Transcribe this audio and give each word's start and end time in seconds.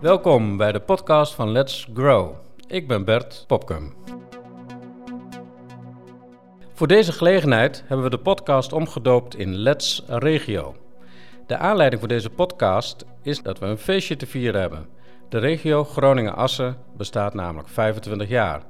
Welkom 0.00 0.56
bij 0.56 0.72
de 0.72 0.80
podcast 0.80 1.34
van 1.34 1.50
Let's 1.50 1.88
Grow. 1.94 2.34
Ik 2.66 2.88
ben 2.88 3.04
Bert 3.04 3.44
Popkum. 3.46 3.94
Voor 6.72 6.86
deze 6.86 7.12
gelegenheid 7.12 7.84
hebben 7.86 8.04
we 8.04 8.10
de 8.10 8.18
podcast 8.22 8.72
omgedoopt 8.72 9.36
in 9.36 9.56
Let's 9.56 10.02
Regio. 10.06 10.76
De 11.46 11.56
aanleiding 11.56 12.00
voor 12.00 12.08
deze 12.08 12.30
podcast 12.30 13.04
is 13.22 13.42
dat 13.42 13.58
we 13.58 13.66
een 13.66 13.78
feestje 13.78 14.16
te 14.16 14.26
vieren 14.26 14.60
hebben. 14.60 14.86
De 15.28 15.38
regio 15.38 15.84
Groningen-Assen 15.84 16.76
bestaat 16.96 17.34
namelijk 17.34 17.68
25 17.68 18.28
jaar. 18.28 18.62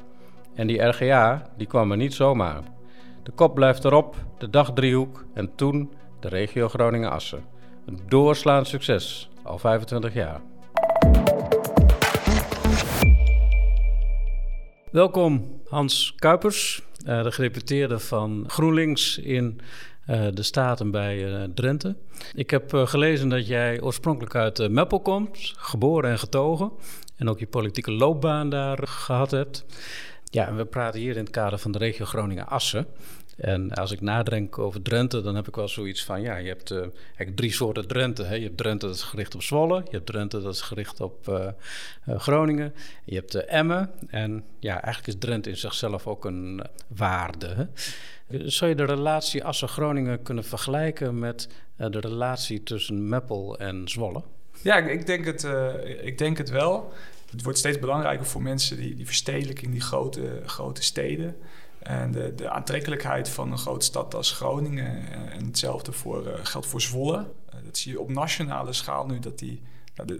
En 0.55 0.67
die 0.67 0.83
RGA 0.83 1.51
die 1.57 1.67
kwam 1.67 1.91
er 1.91 1.97
niet 1.97 2.15
zomaar. 2.15 2.63
De 3.23 3.31
kop 3.31 3.55
blijft 3.55 3.85
erop, 3.85 4.17
de 4.39 4.51
dagdriehoek 4.51 5.25
en 5.35 5.55
toen 5.55 5.93
de 6.21 6.29
regio 6.29 6.69
Groningen-Assen. 6.69 7.45
Een 7.87 8.01
doorslaand 8.07 8.67
succes, 8.67 9.31
al 9.43 9.59
25 9.59 10.15
jaar. 10.15 10.41
Welkom 14.93 15.61
Hans 15.69 16.15
Kuipers, 16.17 16.83
eh, 17.05 17.23
de 17.23 17.33
gedeputeerde 17.33 17.99
van 17.99 18.45
GroenLinks 18.47 19.19
in 19.19 19.61
eh, 20.07 20.27
de 20.35 20.43
Staten 20.43 20.91
bij 20.91 21.17
uh, 21.17 21.43
Drenthe. 21.55 21.97
Ik 22.35 22.51
heb 22.51 22.73
gelezen 22.75 23.29
dat 23.29 23.47
jij 23.47 23.81
oorspronkelijk 23.81 24.35
uit 24.35 24.71
Meppel 24.71 25.01
komt, 25.01 25.55
geboren 25.57 26.11
en 26.11 26.19
getogen. 26.19 26.73
En 27.17 27.29
ook 27.29 27.39
je 27.39 27.47
politieke 27.47 27.93
loopbaan 27.93 28.51
daar 28.51 28.79
gehad 28.89 29.31
hebt. 29.31 29.65
Ja, 30.25 30.47
en 30.47 30.57
we 30.57 30.65
praten 30.65 31.01
hier 31.01 31.17
in 31.17 31.23
het 31.25 31.31
kader 31.31 31.59
van 31.59 31.73
de 31.73 31.79
regio 31.79 32.05
Groningen-Assen. 32.05 32.87
En 33.39 33.73
als 33.73 33.93
ik 33.93 34.01
nadenk 34.01 34.59
over 34.59 34.83
Drenthe, 34.83 35.21
dan 35.21 35.35
heb 35.35 35.49
ik 35.49 35.57
wel 35.57 35.69
zoiets 35.69 36.05
van... 36.05 36.23
ja, 36.23 36.37
je 36.37 36.49
hebt 36.49 36.71
uh, 36.71 36.79
eigenlijk 36.79 37.37
drie 37.37 37.53
soorten 37.53 37.89
Drenthe. 37.89 38.23
Hè. 38.23 38.35
Je 38.35 38.43
hebt 38.43 38.57
Drenthe 38.57 38.87
dat 38.87 38.95
is 38.95 39.03
gericht 39.03 39.35
op 39.35 39.43
Zwolle. 39.43 39.77
Je 39.85 39.91
hebt 39.91 40.07
Drenthe 40.07 40.41
dat 40.41 40.55
is 40.55 40.61
gericht 40.61 41.01
op 41.01 41.29
uh, 41.29 41.49
uh, 42.09 42.19
Groningen. 42.19 42.75
Je 43.05 43.15
hebt 43.15 43.35
Emmen. 43.35 43.91
En 44.09 44.45
ja, 44.59 44.73
eigenlijk 44.83 45.07
is 45.07 45.19
Drenthe 45.19 45.51
in 45.51 45.57
zichzelf 45.57 46.07
ook 46.07 46.25
een 46.25 46.63
waarde. 46.87 47.69
Zou 48.29 48.71
je 48.71 48.77
de 48.77 48.85
relatie 48.85 49.45
Assen-Groningen 49.45 50.23
kunnen 50.23 50.45
vergelijken... 50.45 51.19
met 51.19 51.49
de 51.77 52.01
relatie 52.01 52.63
tussen 52.63 53.09
Meppel 53.09 53.59
en 53.59 53.89
Zwolle? 53.89 54.23
Ja, 54.63 54.77
ik 54.77 55.07
denk 55.07 55.25
het, 55.25 55.49
ik 56.03 56.19
denk 56.19 56.39
het 56.39 56.51
wel. 56.51 56.93
Het 57.31 57.43
wordt 57.43 57.59
steeds 57.59 57.79
belangrijker 57.79 58.27
voor 58.27 58.43
mensen 58.43 58.77
die, 58.77 58.95
die 58.95 59.07
verstedelijking, 59.07 59.73
die 59.73 59.81
grote, 59.81 60.43
grote 60.45 60.83
steden... 60.83 61.37
En 61.89 62.13
de, 62.13 62.51
aantrekkelijkheid 62.51 63.29
van 63.29 63.53
een 63.53 63.59
grote 63.59 63.85
stad 63.85 64.15
als 64.15 64.33
Groningen. 64.33 64.87
Eh, 64.87 65.37
en 65.37 65.47
hetzelfde 65.47 65.93
voor, 65.93 66.27
uh, 66.27 66.33
geldt 66.43 66.67
voor 66.67 66.81
Zwolle. 66.81 67.19
Uh, 67.19 67.55
dat 67.65 67.79
zie 67.79 67.93
je 67.93 68.01
op 68.01 68.11
nationale 68.11 68.73
schaal 68.73 69.07
nu 69.07 69.19
dat 69.19 69.39
die. 69.39 69.63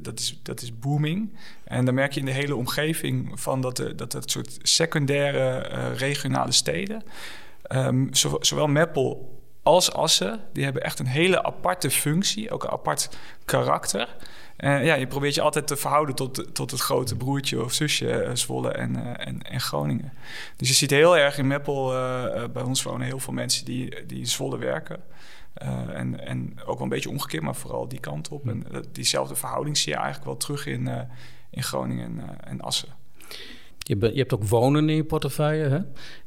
Dat, 0.01 0.19
is, 0.19 0.41
dat 0.43 0.63
is 0.63 0.79
booming. 0.79 1.35
En 1.65 1.85
dan 1.85 1.95
merk 1.95 2.13
je 2.13 2.21
in 2.21 2.27
de 2.27 2.33
hele 2.33 2.57
omgeving 2.57 3.41
van 3.41 3.61
dat, 3.61 3.93
dat 3.97 4.13
het 4.13 4.31
soort 4.31 4.59
secundaire 4.63 5.59
regionale 5.93 6.53
steden. 6.53 7.03
Um, 7.73 8.09
zowel 8.41 8.67
Meppel 8.67 9.39
als 9.63 9.93
Assen, 9.93 10.41
die 10.53 10.65
hebben 10.65 10.83
echt 10.83 10.99
een 10.99 11.07
hele 11.07 11.43
aparte 11.43 11.91
functie, 11.91 12.51
ook 12.51 12.65
een 12.65 12.71
apart 12.71 13.09
karakter. 13.45 14.17
Uh, 14.59 14.85
ja, 14.85 14.95
je 14.95 15.07
probeert 15.07 15.35
je 15.35 15.41
altijd 15.41 15.67
te 15.67 15.77
verhouden 15.77 16.15
tot, 16.15 16.55
tot 16.55 16.71
het 16.71 16.81
grote 16.81 17.17
broertje 17.17 17.65
of 17.65 17.73
zusje 17.73 18.25
uh, 18.25 18.35
Zwolle 18.35 18.73
en, 18.73 18.97
uh, 18.97 19.27
en, 19.27 19.43
en, 19.43 19.61
Groningen. 19.61 20.13
Dus 20.57 20.69
je 20.69 20.75
ziet 20.75 20.91
heel 20.91 21.17
erg 21.17 21.39
in 21.39 21.47
Meppel, 21.47 21.87
bij 22.53 22.63
ons 22.63 22.83
wonen 22.83 23.07
heel 23.07 23.19
veel 23.19 23.33
mensen 23.33 23.65
die, 23.65 24.07
die 24.07 24.19
in 24.19 24.27
Zwolle 24.27 24.59
werken. 24.59 25.01
en, 25.93 26.27
en 26.27 26.61
ook 26.61 26.75
wel 26.75 26.83
een 26.83 26.89
beetje 26.89 27.11
omgekeerd, 27.11 27.43
maar 27.43 27.55
vooral 27.55 27.89
die 27.89 28.01
kant 28.01 28.29
op. 28.29 28.49
En 28.49 28.65
diezelfde 28.93 29.37
verhouding 29.37 29.77
zie 29.77 29.93
je 29.93 29.99
eigenlijk 29.99 30.27
wel 30.27 30.37
terug 30.37 30.67
in, 30.67 31.09
in 31.51 31.63
Groningen 31.63 32.05
en, 32.05 32.45
en 32.45 32.61
Assen. 32.61 32.89
Je, 33.89 33.97
je, 33.99 34.19
hebt 34.19 34.35
ook 34.35 34.45
wonen 34.45 34.89
in 34.89 34.97
je 34.97 35.05
portefeuille. 35.05 35.69
Hè? 35.69 35.79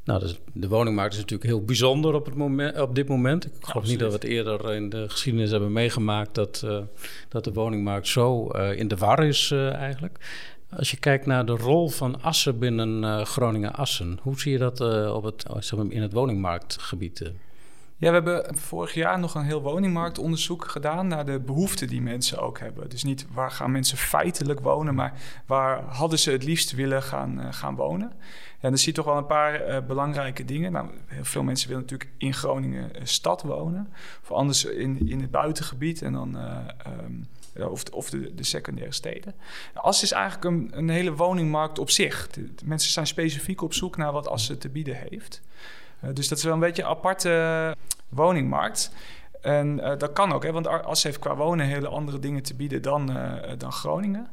Nou, 0.04 0.20
dus 0.20 0.40
de 0.54 0.68
woningmarkt 0.68 1.14
is 1.14 1.20
natuurlijk 1.20 1.50
heel 1.50 1.64
bijzonder 1.64 2.14
op, 2.14 2.26
het 2.26 2.36
moment, 2.36 2.82
op 2.82 2.96
dit 2.96 3.08
moment. 3.08 3.46
Ik 3.46 3.52
geloof 3.60 3.88
niet 3.88 4.00
dat 4.00 4.08
we 4.08 4.14
het 4.14 4.24
eerder 4.24 4.74
in 4.74 4.90
de 4.90 5.10
geschiedenis 5.10 5.52
hebben 5.52 5.72
meegemaakt 5.72 6.36
dat, 6.36 6.62
uh, 6.66 6.80
dat 7.30 7.44
de 7.44 7.54
woningmarkt 7.54 8.08
zo 8.08 8.50
uh, 8.56 8.80
in 8.80 8.88
de 8.88 8.96
war 8.96 9.24
is 9.24 9.52
uh, 9.54 9.74
eigenlijk. 9.74 10.18
Als 10.70 10.92
je 10.92 10.98
kijkt 10.98 11.26
naar 11.26 11.46
de 11.46 11.56
rol 11.56 11.90
van 11.90 12.22
Assen 12.22 12.60
binnen 12.60 13.26
Groningen-Assen, 13.26 14.20
hoe 14.22 14.40
zie 14.40 14.52
je 14.52 14.58
dat 14.58 14.82
op 15.12 15.24
het, 15.24 15.46
in 15.90 16.02
het 16.02 16.14
woningmarktgebied? 16.14 17.32
Ja, 18.02 18.08
we 18.08 18.14
hebben 18.14 18.58
vorig 18.58 18.94
jaar 18.94 19.20
nog 19.20 19.36
een 19.36 19.44
heel 19.44 19.62
woningmarktonderzoek 19.62 20.68
gedaan 20.68 21.08
naar 21.08 21.26
de 21.26 21.40
behoeften 21.40 21.88
die 21.88 22.02
mensen 22.02 22.40
ook 22.40 22.60
hebben. 22.60 22.90
Dus 22.90 23.04
niet 23.04 23.26
waar 23.34 23.52
gaan 23.52 23.72
mensen 23.72 23.98
feitelijk 23.98 24.60
wonen, 24.60 24.96
maar 24.96 25.14
waar 25.46 25.84
hadden 25.84 26.20
ze 26.20 26.32
het 26.32 26.44
liefst 26.44 26.72
willen 26.72 27.04
gaan, 27.04 27.40
uh, 27.40 27.48
gaan 27.52 27.76
wonen. 27.76 28.12
En 28.60 28.70
dan 28.70 28.78
zie 28.78 28.88
je 28.88 28.94
toch 28.94 29.06
wel 29.06 29.18
een 29.18 29.26
paar 29.26 29.68
uh, 29.68 29.78
belangrijke 29.88 30.46
dingen. 30.46 30.72
Nou, 30.72 30.88
heel 31.06 31.26
veel 31.26 31.44
mensen 31.44 31.68
willen 31.68 31.84
natuurlijk 31.84 32.12
in 32.18 32.34
Groningen 32.34 32.90
uh, 32.96 33.02
stad 33.04 33.42
wonen, 33.42 33.94
of 34.22 34.32
anders 34.32 34.66
in, 34.66 35.10
in 35.10 35.22
het 35.22 35.32
buitengebied 35.32 36.02
en 36.02 36.14
dan. 36.14 36.38
Um, 37.04 37.28
of, 37.70 37.84
de, 37.84 37.96
of 37.96 38.10
de, 38.10 38.36
de, 38.36 38.44
secundaire 38.44 38.94
steden. 38.94 39.34
As 39.74 40.04
is 40.04 40.12
eigenlijk 40.12 40.74
een, 40.76 40.90
hele 40.90 41.14
woningmarkt 41.14 41.80
op 41.80 41.90
zich. 41.90 42.30
Mensen 42.64 42.92
zijn 42.92 43.08
specifiek 43.08 43.62
op 43.62 43.74
zoek 43.74 43.98
naar 43.98 44.12
wat 44.12 44.28
Assen 44.28 44.60
te 44.60 44.70
bieden 44.70 44.96
heeft. 45.10 45.42
Uh, 46.04 46.10
dus 46.14 46.28
dat 46.28 46.38
is 46.38 46.44
wel 46.44 46.54
een 46.54 46.60
beetje 46.60 46.82
een 46.82 46.88
aparte 46.88 47.76
woningmarkt. 48.10 48.92
En 49.42 49.78
uh, 49.78 49.98
dat 49.98 50.14
kan 50.14 50.32
ook, 50.32 50.44
hè, 50.44 50.52
want 50.52 50.68
Assen 50.68 51.10
heeft 51.10 51.22
qua 51.22 51.36
wonen 51.36 51.66
hele 51.66 51.88
andere 51.88 52.20
dingen 52.20 52.44
te 52.44 52.56
bieden 52.56 52.82
dan, 52.82 53.18
uh, 53.18 53.34
dan 53.58 53.72
Groningen. 53.72 54.30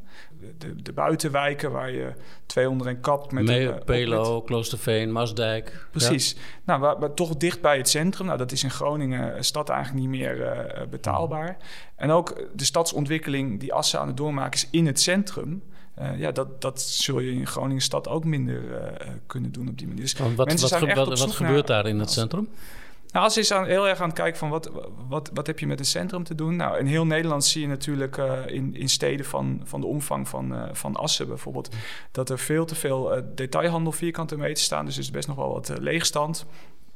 De, 0.59 0.83
de, 0.83 0.93
buitenwijken 0.93 1.73
waar 1.73 1.91
je 1.91 2.13
twee 2.47 2.69
onder 2.69 2.87
een 2.87 3.01
kap 3.01 3.33
met... 3.33 3.45
Mee, 3.45 3.69
een, 3.69 3.85
Pelo, 3.85 4.43
Kloosterveen, 4.43 5.13
Maasdijk. 5.13 5.87
Precies. 5.91 6.33
Ja. 6.33 6.39
Nou, 6.65 6.81
waar, 6.81 6.99
waar, 6.99 7.15
toch 7.15 7.37
dicht 7.37 7.61
bij 7.61 7.77
het 7.77 7.89
centrum. 7.89 8.27
Nou, 8.27 8.39
dat 8.39 8.53
is 8.53 8.63
in 8.63 8.71
Groningen 8.71 9.45
stad 9.45 9.69
eigenlijk 9.69 10.01
niet 10.01 10.09
meer 10.09 10.39
uh, 10.39 10.87
betaalbaar. 10.91 11.57
En 11.97 12.11
ook 12.11 12.49
de 12.55 12.65
stadsontwikkeling 12.65 13.61
die 13.61 13.73
Assen 13.73 14.01
aan 14.01 14.07
het 14.07 14.17
doormaken 14.17 14.53
is 14.53 14.69
in 14.71 14.87
het 14.87 15.01
centrum... 15.01 15.63
Uh, 16.01 16.19
ja, 16.19 16.33
dat, 16.33 16.61
dat 16.61 16.81
zul 16.81 17.21
je 17.21 17.33
in 17.33 17.47
Groningen 17.47 17.83
stad 17.83 18.09
ook 18.09 18.25
minder 18.25 18.63
uh, 18.63 19.09
kunnen 19.27 19.53
doen 19.53 19.69
op 19.69 19.79
die 19.79 19.87
manier. 19.87 20.03
Dus 20.03 20.13
wat 20.19 20.35
wat, 20.35 20.71
wat, 20.95 21.19
wat 21.19 21.33
gebeurt 21.33 21.67
daar 21.67 21.87
in 21.87 21.99
het 21.99 22.11
centrum? 22.11 22.49
Nou, 23.13 23.25
als 23.25 23.37
is 23.37 23.53
aan, 23.53 23.67
heel 23.67 23.89
erg 23.89 24.01
aan 24.01 24.09
het 24.09 24.17
kijken 24.17 24.39
van 24.39 24.49
wat, 24.49 24.71
wat, 25.09 25.31
wat 25.35 25.47
heb 25.47 25.59
je 25.59 25.67
met 25.67 25.79
het 25.79 25.89
centrum 25.89 26.25
te 26.25 26.35
doen. 26.35 26.57
Nou, 26.57 26.79
in 26.79 26.87
heel 26.87 27.07
Nederland 27.07 27.45
zie 27.45 27.61
je 27.61 27.67
natuurlijk 27.67 28.17
uh, 28.17 28.47
in, 28.47 28.75
in 28.75 28.89
steden 28.89 29.27
van, 29.27 29.61
van 29.65 29.81
de 29.81 29.87
omvang 29.87 30.29
van, 30.29 30.53
uh, 30.53 30.63
van 30.73 30.97
Assen 30.97 31.29
bijvoorbeeld... 31.29 31.75
dat 32.11 32.31
er 32.31 32.39
veel 32.39 32.65
te 32.65 32.75
veel 32.75 33.17
uh, 33.17 33.23
detailhandel 33.35 33.93
vierkante 33.93 34.37
meter 34.37 34.63
staan. 34.63 34.85
Dus 34.85 34.95
er 34.95 35.01
is 35.01 35.11
best 35.11 35.29
nog 35.29 35.37
wel 35.37 35.53
wat 35.53 35.73
leegstand. 35.81 36.47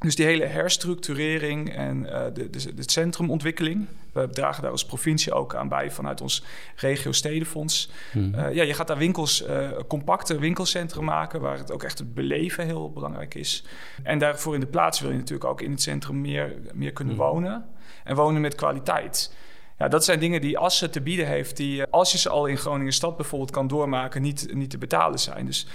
Dus 0.02 0.16
die 0.16 0.26
hele 0.26 0.44
herstructurering 0.44 1.74
en 1.74 2.02
uh, 2.02 2.24
de, 2.32 2.50
de, 2.50 2.74
de, 2.74 2.90
centrumontwikkeling. 2.90 3.86
We 4.12 4.28
dragen 4.30 4.62
daar 4.62 4.70
als 4.70 4.84
provincie 4.84 5.32
ook 5.32 5.54
aan 5.54 5.68
bij 5.68 5.90
vanuit 5.90 6.20
ons 6.20 6.44
regio-stedenfonds. 6.76 7.90
Hmm. 8.12 8.34
Uh, 8.34 8.54
ja, 8.54 8.62
je 8.62 8.74
gaat 8.74 8.86
daar 8.86 8.98
winkels, 8.98 9.46
uh, 9.46 9.68
compacte 9.88 10.38
winkelcentra 10.38 11.00
maken... 11.00 11.40
waar 11.40 11.58
het 11.58 11.72
ook 11.72 11.82
echt 11.82 11.98
het 11.98 12.14
beleven 12.14 12.64
heel 12.64 12.92
belangrijk 12.92 13.34
is. 13.34 13.64
En 14.02 14.18
daarvoor 14.18 14.54
in 14.54 14.60
de 14.60 14.66
plaats 14.66 15.00
wil 15.00 15.10
je 15.10 15.16
natuurlijk 15.16 15.50
ook 15.50 15.60
in 15.60 15.70
het 15.70 15.82
centrum 15.82 16.20
meer, 16.20 16.54
meer 16.72 16.92
kunnen 16.92 17.14
hmm. 17.14 17.24
wonen. 17.24 17.64
En 18.04 18.16
wonen 18.16 18.40
met 18.40 18.54
kwaliteit. 18.54 19.34
Ja, 19.82 19.88
dat 19.88 20.04
zijn 20.04 20.20
dingen 20.20 20.40
die 20.40 20.58
Assen 20.58 20.90
te 20.90 21.00
bieden 21.00 21.26
heeft... 21.26 21.56
die 21.56 21.84
als 21.84 22.12
je 22.12 22.18
ze 22.18 22.28
al 22.28 22.46
in 22.46 22.56
Groningen 22.56 22.92
stad 22.92 23.16
bijvoorbeeld 23.16 23.50
kan 23.50 23.66
doormaken... 23.66 24.22
niet, 24.22 24.54
niet 24.54 24.70
te 24.70 24.78
betalen 24.78 25.18
zijn. 25.18 25.46
Dus 25.46 25.66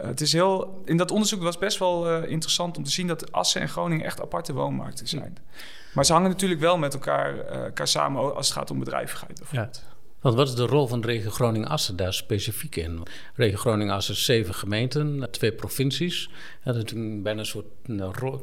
uh, 0.00 0.06
het 0.06 0.20
is 0.20 0.32
heel, 0.32 0.82
in 0.84 0.96
dat 0.96 1.10
onderzoek 1.10 1.42
was 1.42 1.58
best 1.58 1.78
wel 1.78 2.22
uh, 2.22 2.30
interessant 2.30 2.76
om 2.76 2.84
te 2.84 2.90
zien 2.90 3.06
dat 3.06 3.32
Assen 3.32 3.60
en 3.60 3.68
Groningen 3.68 4.04
echt 4.04 4.20
aparte 4.22 4.52
woonmarkten 4.52 5.08
zijn. 5.08 5.32
Ja. 5.34 5.52
Maar 5.94 6.04
ze 6.04 6.12
hangen 6.12 6.30
natuurlijk 6.30 6.60
wel 6.60 6.78
met 6.78 6.94
elkaar, 6.94 7.34
uh, 7.34 7.64
elkaar 7.64 7.88
samen 7.88 8.34
als 8.34 8.48
het 8.48 8.56
gaat 8.56 8.70
om 8.70 8.78
bedrijvigheid. 8.78 9.38
Bijvoorbeeld. 9.38 9.82
Ja. 9.84 9.87
Want 10.20 10.34
wat 10.34 10.48
is 10.48 10.54
de 10.54 10.66
rol 10.66 10.86
van 10.86 11.00
de 11.00 11.06
regio 11.06 11.30
Groningen-Assen 11.30 11.96
daar 11.96 12.14
specifiek 12.14 12.76
in? 12.76 13.02
Regio 13.34 13.56
Groningen-Assen 13.56 14.14
is 14.14 14.24
zeven 14.24 14.54
gemeenten, 14.54 15.28
twee 15.30 15.52
provincies. 15.52 16.30
Er 16.64 16.76
is 16.76 16.92
bijna 17.22 17.38
een 17.38 17.46
soort 17.46 17.66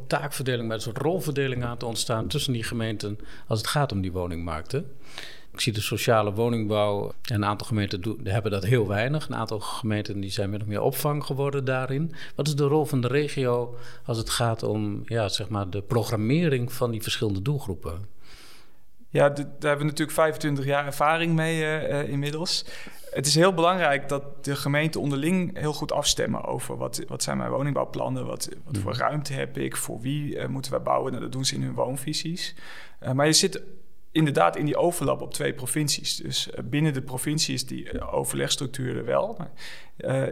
taakverdeling, 0.08 0.68
met 0.68 0.78
een 0.78 0.84
soort 0.84 0.98
rolverdeling 0.98 1.64
aan 1.64 1.78
te 1.78 1.86
ontstaan 1.86 2.28
tussen 2.28 2.54
die 2.54 2.64
gemeenten 2.64 3.20
als 3.48 3.60
het 3.60 3.68
gaat 3.68 3.92
om 3.92 4.02
die 4.02 4.12
woningmarkten. 4.12 4.86
Ik 5.52 5.62
zie 5.62 5.74
de 5.74 5.82
sociale 5.82 6.34
woningbouw. 6.34 7.12
Een 7.22 7.46
aantal 7.46 7.68
gemeenten 7.68 8.02
doen, 8.02 8.20
hebben 8.24 8.52
dat 8.52 8.64
heel 8.64 8.88
weinig. 8.88 9.28
Een 9.28 9.36
aantal 9.36 9.60
gemeenten 9.60 10.20
die 10.20 10.32
zijn 10.32 10.50
min 10.50 10.62
of 10.62 10.68
meer 10.68 10.82
opvang 10.82 11.24
geworden 11.24 11.66
daarin. 11.66 12.12
Wat 12.36 12.48
is 12.48 12.56
de 12.56 12.64
rol 12.64 12.86
van 12.86 13.02
de 13.02 13.08
regio 13.08 13.76
als 14.06 14.18
het 14.18 14.30
gaat 14.30 14.64
om 14.64 15.02
ja, 15.06 15.30
zeg 15.30 15.50
maar 15.50 15.70
de 15.70 15.82
programmering 15.82 16.74
van 16.74 16.92
die 16.92 17.02
verschillende 17.02 17.42
doelgroepen? 17.42 18.15
Ja, 19.16 19.30
daar 19.30 19.46
hebben 19.60 19.78
we 19.78 19.84
natuurlijk 19.84 20.12
25 20.12 20.66
jaar 20.66 20.86
ervaring 20.86 21.34
mee 21.34 21.62
uh, 21.62 22.10
inmiddels. 22.10 22.66
Het 23.12 23.26
is 23.26 23.36
heel 23.36 23.54
belangrijk 23.54 24.10
dat 24.10 24.44
de 24.46 24.56
gemeenten 24.56 25.02
onderling 25.02 25.60
heel 25.60 25.74
goed 25.74 25.92
afstemmen 25.92 26.44
over 26.44 26.78
wat, 26.78 27.04
wat 27.08 27.24
zijn 27.24 27.38
mijn 27.38 27.52
woningbouwplannen, 27.52 28.26
wat, 28.26 28.50
wat 28.64 28.78
voor 28.78 28.92
mhm. 28.92 29.00
ruimte 29.00 29.34
heb 29.34 29.58
ik, 29.58 29.76
voor 29.76 30.00
wie 30.02 30.36
uh, 30.36 30.48
moeten 30.48 30.72
wij 30.72 30.82
bouwen. 30.82 31.12
Nou, 31.12 31.24
dat 31.24 31.32
doen 31.32 31.46
ze 31.46 31.56
in 31.56 31.62
hun 31.62 31.74
woonvisies. 31.74 32.56
Uh, 33.04 33.12
maar 33.12 33.26
je 33.26 33.34
zit 33.34 33.62
inderdaad 34.12 34.56
in 34.56 34.66
die 34.66 34.78
overlap 34.78 35.22
op 35.22 35.34
twee 35.34 35.54
provincies. 35.54 36.16
Dus 36.16 36.50
binnen 36.64 36.94
de 36.94 37.02
provincie 37.02 37.54
is 37.54 37.66
die 37.66 38.02
overlegstructuur 38.02 38.98
er 38.98 39.06
wel. 39.06 39.36
Maar 39.38 39.52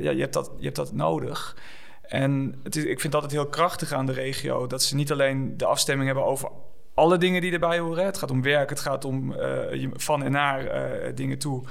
ja, 0.01 0.11
je, 0.11 0.21
hebt 0.21 0.33
dat, 0.33 0.51
je 0.57 0.63
hebt 0.63 0.75
dat 0.75 0.93
nodig. 0.93 1.57
En 2.01 2.59
het 2.63 2.75
is, 2.75 2.83
ik 2.83 2.99
vind 2.99 3.13
dat 3.13 3.21
het 3.21 3.31
heel 3.31 3.47
krachtig 3.47 3.91
aan 3.91 4.05
de 4.05 4.11
regio 4.11 4.67
dat 4.67 4.83
ze 4.83 4.95
niet 4.95 5.11
alleen 5.11 5.57
de 5.57 5.65
afstemming 5.65 6.07
hebben 6.07 6.25
over 6.25 6.49
alle 6.93 7.17
dingen 7.17 7.41
die 7.41 7.51
erbij 7.51 7.79
horen. 7.79 8.05
Het 8.05 8.17
gaat 8.17 8.31
om 8.31 8.41
werk, 8.41 8.69
het 8.69 8.79
gaat 8.79 9.05
om 9.05 9.31
uh, 9.31 9.87
van 9.93 10.23
en 10.23 10.31
naar 10.31 10.63
uh, 10.63 11.15
dingen 11.15 11.39
toe 11.39 11.63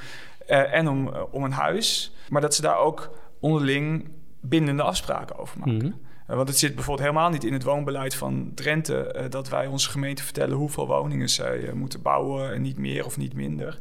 uh, 0.49 0.75
en 0.75 0.89
om, 0.89 1.09
om 1.31 1.45
een 1.45 1.53
huis. 1.53 2.15
Maar 2.29 2.41
dat 2.41 2.55
ze 2.55 2.63
daar 2.63 2.79
ook 2.79 3.11
onderling 3.41 4.11
bindende 4.41 4.83
afspraken 4.83 5.39
over 5.39 5.59
maken. 5.59 5.81
-hmm. 5.81 6.01
Want 6.27 6.49
het 6.49 6.59
zit 6.59 6.75
bijvoorbeeld 6.75 7.09
helemaal 7.09 7.31
niet 7.31 7.45
in 7.45 7.53
het 7.53 7.63
woonbeleid 7.63 8.15
van 8.15 8.53
Drenthe 8.55 9.27
dat 9.31 9.49
wij 9.49 9.67
onze 9.67 9.91
gemeente 9.91 10.23
vertellen 10.23 10.57
hoeveel 10.57 10.87
woningen 10.87 11.29
zij 11.29 11.71
moeten 11.75 12.03
bouwen 12.03 12.53
en 12.53 12.63
niet 12.63 12.79
meer 12.79 13.05
of 13.05 13.17
niet 13.17 13.35
minder. 13.35 13.79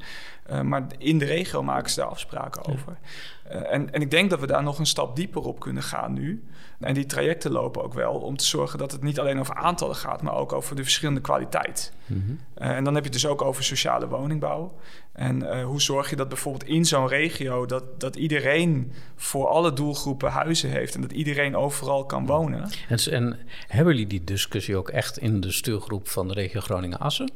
maar 0.63 0.85
in 0.97 1.17
de 1.17 1.25
regio 1.25 1.63
maken 1.63 1.89
ze 1.89 1.99
daar 1.99 2.09
afspraken 2.09 2.65
over. 2.65 2.97
en, 3.43 3.93
en 3.93 4.01
ik 4.01 4.11
denk 4.11 4.29
dat 4.29 4.39
we 4.39 4.47
daar 4.47 4.63
nog 4.63 4.79
een 4.79 4.85
stap 4.85 5.15
dieper 5.15 5.41
op 5.41 5.59
kunnen 5.59 5.83
gaan 5.83 6.13
nu. 6.13 6.43
En 6.81 6.93
die 6.93 7.05
trajecten 7.05 7.51
lopen 7.51 7.83
ook 7.83 7.93
wel 7.93 8.13
om 8.13 8.38
te 8.38 8.45
zorgen 8.45 8.79
dat 8.79 8.91
het 8.91 9.03
niet 9.03 9.19
alleen 9.19 9.39
over 9.39 9.55
aantallen 9.55 9.95
gaat, 9.95 10.21
maar 10.21 10.35
ook 10.35 10.53
over 10.53 10.75
de 10.75 10.83
verschillende 10.83 11.21
kwaliteit. 11.21 11.94
Mhm. 12.05 12.19
Eh, 12.53 12.69
en 12.69 12.83
dan 12.83 12.94
heb 12.94 13.03
je 13.03 13.09
het 13.09 13.21
dus 13.21 13.27
ook 13.27 13.41
over 13.41 13.63
sociale 13.63 14.07
woningbouw. 14.07 14.73
En 15.11 15.44
uh, 15.44 15.63
hoe 15.65 15.81
zorg 15.81 16.09
je 16.09 16.15
dat 16.15 16.27
bijvoorbeeld 16.27 16.69
in 16.69 16.85
zo'n 16.85 17.07
regio 17.07 17.65
dat, 17.65 17.99
dat 17.99 18.15
iedereen 18.15 18.91
voor 19.15 19.47
alle 19.47 19.73
doelgroepen 19.73 20.31
huizen 20.31 20.69
heeft 20.69 20.95
en 20.95 21.01
dat 21.01 21.11
iedereen 21.11 21.55
overal 21.55 22.05
kan 22.05 22.25
wonen? 22.31 22.69
En, 22.89 22.98
en 23.12 23.39
hebben 23.68 23.94
jullie 23.94 24.10
die 24.10 24.24
discussie 24.24 24.78
ook 24.78 24.89
echt 24.89 25.18
in 25.18 25.42
de 25.42 25.51
stuurgroep 25.51 26.07
van 26.07 26.28
de 26.28 26.33
regio 26.33 26.60
Groningen-Assen? 26.60 27.31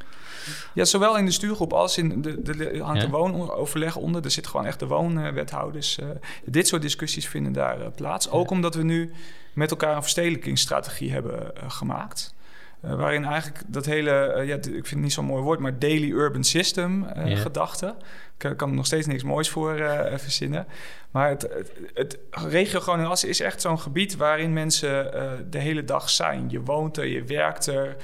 Ja, 0.73 0.85
zowel 0.85 1.17
in 1.17 1.25
de 1.25 1.31
stuurgroep 1.31 1.73
als 1.73 1.97
in 1.97 2.21
de, 2.21 2.41
de, 2.41 2.79
hangt 2.83 3.01
ja. 3.01 3.09
woonoverleg 3.09 3.95
onder. 3.95 4.23
Er 4.23 4.31
zitten 4.31 4.51
gewoon 4.51 4.67
echt 4.67 4.79
de 4.79 4.87
woonwethouders. 4.87 5.99
Uh, 5.99 6.09
dit 6.45 6.67
soort 6.67 6.81
discussies 6.81 7.27
vinden 7.27 7.53
daar 7.53 7.79
uh, 7.79 7.87
plaats. 7.95 8.29
Ook 8.29 8.49
omdat 8.49 8.75
we 8.75 8.83
nu 8.83 9.11
met 9.53 9.71
elkaar 9.71 9.95
een 9.95 10.01
verstedelijkingsstrategie 10.01 11.11
hebben 11.11 11.51
uh, 11.57 11.69
gemaakt. 11.69 12.34
Uh, 12.81 12.95
waarin 12.95 13.25
eigenlijk 13.25 13.63
dat 13.67 13.85
hele, 13.85 14.35
uh, 14.37 14.47
ja, 14.47 14.55
ik 14.55 14.61
vind 14.61 14.89
het 14.89 14.99
niet 14.99 15.13
zo'n 15.13 15.25
mooi 15.25 15.43
woord, 15.43 15.59
maar 15.59 15.79
daily 15.79 16.11
urban 16.11 16.43
system 16.43 17.03
uh, 17.03 17.27
yeah. 17.27 17.39
gedachte. 17.39 17.95
Ik 18.37 18.57
kan 18.57 18.69
er 18.69 18.75
nog 18.75 18.85
steeds 18.85 19.07
niks 19.07 19.23
moois 19.23 19.49
voor 19.49 19.75
verzinnen. 20.15 20.67
Maar 21.11 21.29
het, 21.29 21.41
het, 21.41 21.71
het 21.93 22.19
regio 22.31 22.79
Groningen-Assen 22.79 23.29
is 23.29 23.39
echt 23.39 23.61
zo'n 23.61 23.79
gebied 23.79 24.15
waarin 24.15 24.53
mensen 24.53 25.11
de 25.49 25.59
hele 25.59 25.83
dag 25.83 26.09
zijn. 26.09 26.49
Je 26.49 26.61
woont 26.61 26.97
er, 26.97 27.05
je 27.05 27.23
werkt 27.23 27.67
er, 27.67 27.95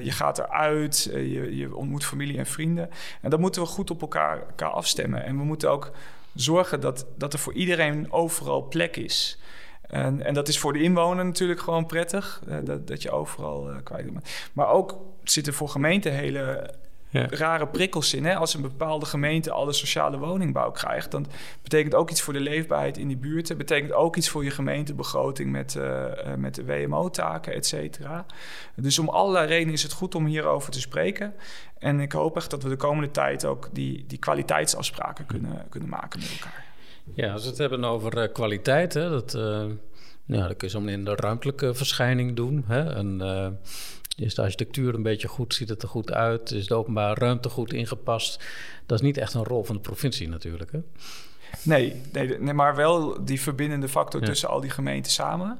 je 0.00 0.10
gaat 0.10 0.38
eruit, 0.38 1.08
je, 1.12 1.56
je 1.56 1.76
ontmoet 1.76 2.04
familie 2.04 2.38
en 2.38 2.46
vrienden. 2.46 2.90
En 3.20 3.30
dat 3.30 3.40
moeten 3.40 3.62
we 3.62 3.68
goed 3.68 3.90
op 3.90 4.00
elkaar, 4.00 4.38
elkaar 4.38 4.70
afstemmen. 4.70 5.24
En 5.24 5.36
we 5.36 5.44
moeten 5.44 5.70
ook 5.70 5.90
zorgen 6.34 6.80
dat, 6.80 7.06
dat 7.16 7.32
er 7.32 7.38
voor 7.38 7.52
iedereen 7.52 8.12
overal 8.12 8.68
plek 8.68 8.96
is. 8.96 9.38
En, 9.94 10.24
en 10.24 10.34
dat 10.34 10.48
is 10.48 10.58
voor 10.58 10.72
de 10.72 10.82
inwoner 10.82 11.24
natuurlijk 11.24 11.60
gewoon 11.60 11.86
prettig, 11.86 12.42
uh, 12.48 12.56
dat, 12.64 12.86
dat 12.86 13.02
je 13.02 13.10
overal 13.10 13.70
uh, 13.70 13.76
kwijt 13.82 14.12
bent. 14.12 14.28
Maar 14.52 14.68
ook 14.68 14.96
zitten 15.22 15.54
voor 15.54 15.68
gemeenten 15.68 16.12
hele 16.12 16.74
ja. 17.08 17.26
rare 17.30 17.66
prikkels 17.66 18.14
in. 18.14 18.24
Hè? 18.24 18.36
Als 18.36 18.54
een 18.54 18.62
bepaalde 18.62 19.06
gemeente 19.06 19.50
alle 19.50 19.72
sociale 19.72 20.18
woningbouw 20.18 20.70
krijgt, 20.70 21.10
dan 21.10 21.26
betekent 21.62 21.94
ook 21.94 22.10
iets 22.10 22.22
voor 22.22 22.32
de 22.32 22.40
leefbaarheid 22.40 22.98
in 22.98 23.08
die 23.08 23.16
buurten. 23.16 23.56
Betekent 23.56 23.92
ook 23.92 24.16
iets 24.16 24.28
voor 24.28 24.44
je 24.44 24.50
gemeentebegroting 24.50 25.50
met, 25.50 25.74
uh, 25.74 26.04
met 26.36 26.54
de 26.54 26.64
WMO-taken, 26.64 27.52
et 27.52 27.66
cetera. 27.66 28.26
Dus 28.74 28.98
om 28.98 29.08
allerlei 29.08 29.46
redenen 29.46 29.74
is 29.74 29.82
het 29.82 29.92
goed 29.92 30.14
om 30.14 30.26
hierover 30.26 30.72
te 30.72 30.80
spreken. 30.80 31.34
En 31.78 32.00
ik 32.00 32.12
hoop 32.12 32.36
echt 32.36 32.50
dat 32.50 32.62
we 32.62 32.68
de 32.68 32.76
komende 32.76 33.10
tijd 33.10 33.44
ook 33.44 33.68
die, 33.72 34.04
die 34.06 34.18
kwaliteitsafspraken 34.18 35.26
kunnen, 35.26 35.66
kunnen 35.68 35.88
maken 35.88 36.20
met 36.20 36.30
elkaar. 36.30 36.64
Ja, 37.12 37.32
als 37.32 37.42
we 37.42 37.48
het 37.48 37.58
hebben 37.58 37.84
over 37.84 38.22
uh, 38.22 38.32
kwaliteit, 38.32 38.94
hè, 38.94 39.08
dat, 39.08 39.34
uh, 39.34 39.64
ja, 40.24 40.48
dat 40.48 40.56
kun 40.56 40.68
je 40.68 40.78
zo 40.78 40.80
in 40.80 41.04
de 41.04 41.14
ruimtelijke 41.14 41.74
verschijning 41.74 42.36
doen. 42.36 42.64
Hè, 42.66 42.94
en, 42.94 43.18
uh, 43.20 43.48
is 44.16 44.34
de 44.34 44.42
architectuur 44.42 44.94
een 44.94 45.02
beetje 45.02 45.28
goed, 45.28 45.54
ziet 45.54 45.68
het 45.68 45.82
er 45.82 45.88
goed 45.88 46.12
uit, 46.12 46.50
is 46.50 46.66
de 46.66 46.74
openbare 46.74 47.20
ruimte 47.20 47.48
goed 47.48 47.72
ingepast. 47.72 48.44
Dat 48.86 48.98
is 48.98 49.04
niet 49.04 49.16
echt 49.16 49.34
een 49.34 49.44
rol 49.44 49.64
van 49.64 49.74
de 49.74 49.80
provincie 49.80 50.28
natuurlijk. 50.28 50.72
Hè? 50.72 50.78
Nee, 51.62 52.00
nee, 52.12 52.38
nee, 52.38 52.54
maar 52.54 52.74
wel 52.74 53.24
die 53.24 53.40
verbindende 53.40 53.88
factor 53.88 54.20
tussen 54.20 54.48
al 54.48 54.60
die 54.60 54.70
gemeenten 54.70 55.12
samen. 55.12 55.58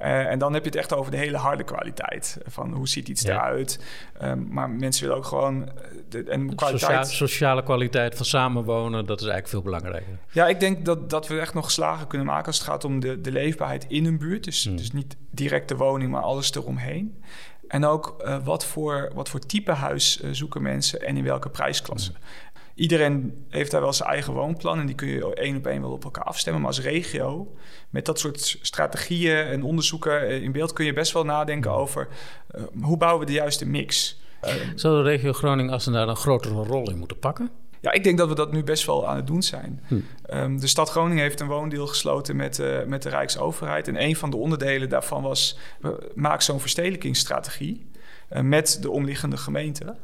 Uh, 0.00 0.26
en 0.26 0.38
dan 0.38 0.52
heb 0.52 0.62
je 0.62 0.68
het 0.68 0.78
echt 0.78 0.94
over 0.94 1.10
de 1.10 1.16
hele 1.16 1.36
harde 1.36 1.64
kwaliteit. 1.64 2.38
Van 2.46 2.72
hoe 2.72 2.88
ziet 2.88 3.08
iets 3.08 3.22
ja. 3.22 3.34
eruit. 3.34 3.80
Um, 4.22 4.46
maar 4.50 4.70
mensen 4.70 5.02
willen 5.02 5.16
ook 5.16 5.24
gewoon... 5.24 5.68
De, 6.08 6.24
en 6.24 6.54
kwaliteit... 6.54 7.06
Socia 7.06 7.26
sociale 7.26 7.62
kwaliteit 7.62 8.16
van 8.16 8.24
samenwonen, 8.24 9.06
dat 9.06 9.20
is 9.20 9.26
eigenlijk 9.26 9.48
veel 9.48 9.62
belangrijker. 9.62 10.18
Ja, 10.32 10.46
ik 10.46 10.60
denk 10.60 10.84
dat, 10.84 11.10
dat 11.10 11.28
we 11.28 11.40
echt 11.40 11.54
nog 11.54 11.64
geslagen 11.64 12.06
kunnen 12.06 12.26
maken... 12.26 12.46
als 12.46 12.58
het 12.58 12.66
gaat 12.66 12.84
om 12.84 13.00
de, 13.00 13.20
de 13.20 13.32
leefbaarheid 13.32 13.84
in 13.88 14.04
een 14.04 14.18
buurt. 14.18 14.44
Dus, 14.44 14.64
hmm. 14.64 14.76
dus 14.76 14.92
niet 14.92 15.16
direct 15.30 15.68
de 15.68 15.76
woning, 15.76 16.10
maar 16.10 16.22
alles 16.22 16.54
eromheen. 16.54 17.22
En 17.68 17.84
ook 17.84 18.16
uh, 18.24 18.44
wat, 18.44 18.66
voor, 18.66 19.10
wat 19.14 19.28
voor 19.28 19.40
type 19.40 19.72
huis 19.72 20.20
uh, 20.22 20.30
zoeken 20.32 20.62
mensen 20.62 21.02
en 21.02 21.16
in 21.16 21.24
welke 21.24 21.48
prijsklasse. 21.48 22.10
Hmm 22.10 22.54
iedereen 22.76 23.44
heeft 23.48 23.70
daar 23.70 23.80
wel 23.80 23.92
zijn 23.92 24.08
eigen 24.08 24.32
woonplan 24.32 24.78
en 24.78 24.86
die 24.86 24.94
kun 24.94 25.08
je 25.08 25.34
één 25.34 25.56
op 25.56 25.66
één 25.66 25.80
wel 25.80 25.90
op 25.90 26.04
elkaar 26.04 26.24
afstemmen. 26.24 26.62
Maar 26.62 26.70
als 26.70 26.80
regio, 26.80 27.54
met 27.90 28.04
dat 28.04 28.18
soort 28.18 28.58
strategieën 28.60 29.36
en 29.36 29.62
onderzoeken 29.62 30.42
in 30.42 30.52
beeld, 30.52 30.72
kun 30.72 30.84
je 30.84 30.92
best 30.92 31.12
wel 31.12 31.24
nadenken 31.24 31.70
over 31.70 32.08
uh, 32.54 32.62
hoe 32.82 32.96
bouwen 32.96 33.20
we 33.20 33.26
de 33.26 33.38
juiste 33.38 33.66
mix. 33.66 34.20
Uh, 34.44 34.50
Zou 34.74 34.96
de 34.96 35.10
regio 35.10 35.32
Groningen 35.32 35.72
als 35.72 35.84
ze 35.84 35.90
daar 35.90 36.08
een 36.08 36.16
grotere 36.16 36.54
rol 36.54 36.90
in 36.90 36.98
moeten 36.98 37.18
pakken? 37.18 37.50
Ja, 37.80 37.92
ik 37.92 38.04
denk 38.04 38.18
dat 38.18 38.28
we 38.28 38.34
dat 38.34 38.52
nu 38.52 38.64
best 38.64 38.86
wel 38.86 39.08
aan 39.08 39.16
het 39.16 39.26
doen 39.26 39.42
zijn. 39.42 39.82
Hm. 39.86 39.98
Um, 40.30 40.60
de 40.60 40.66
stad 40.66 40.90
Groningen 40.90 41.22
heeft 41.22 41.40
een 41.40 41.46
woondeal 41.46 41.86
gesloten 41.86 42.36
met, 42.36 42.58
uh, 42.58 42.84
met 42.84 43.02
de 43.02 43.08
Rijksoverheid. 43.08 43.88
En 43.88 44.02
een 44.02 44.16
van 44.16 44.30
de 44.30 44.36
onderdelen 44.36 44.88
daarvan 44.88 45.22
was: 45.22 45.58
maak 46.14 46.42
zo'n 46.42 46.60
verstedelijkingsstrategie 46.60 47.86
met 48.42 48.78
de 48.80 48.90
omliggende 48.90 49.36
gemeenten 49.36 49.98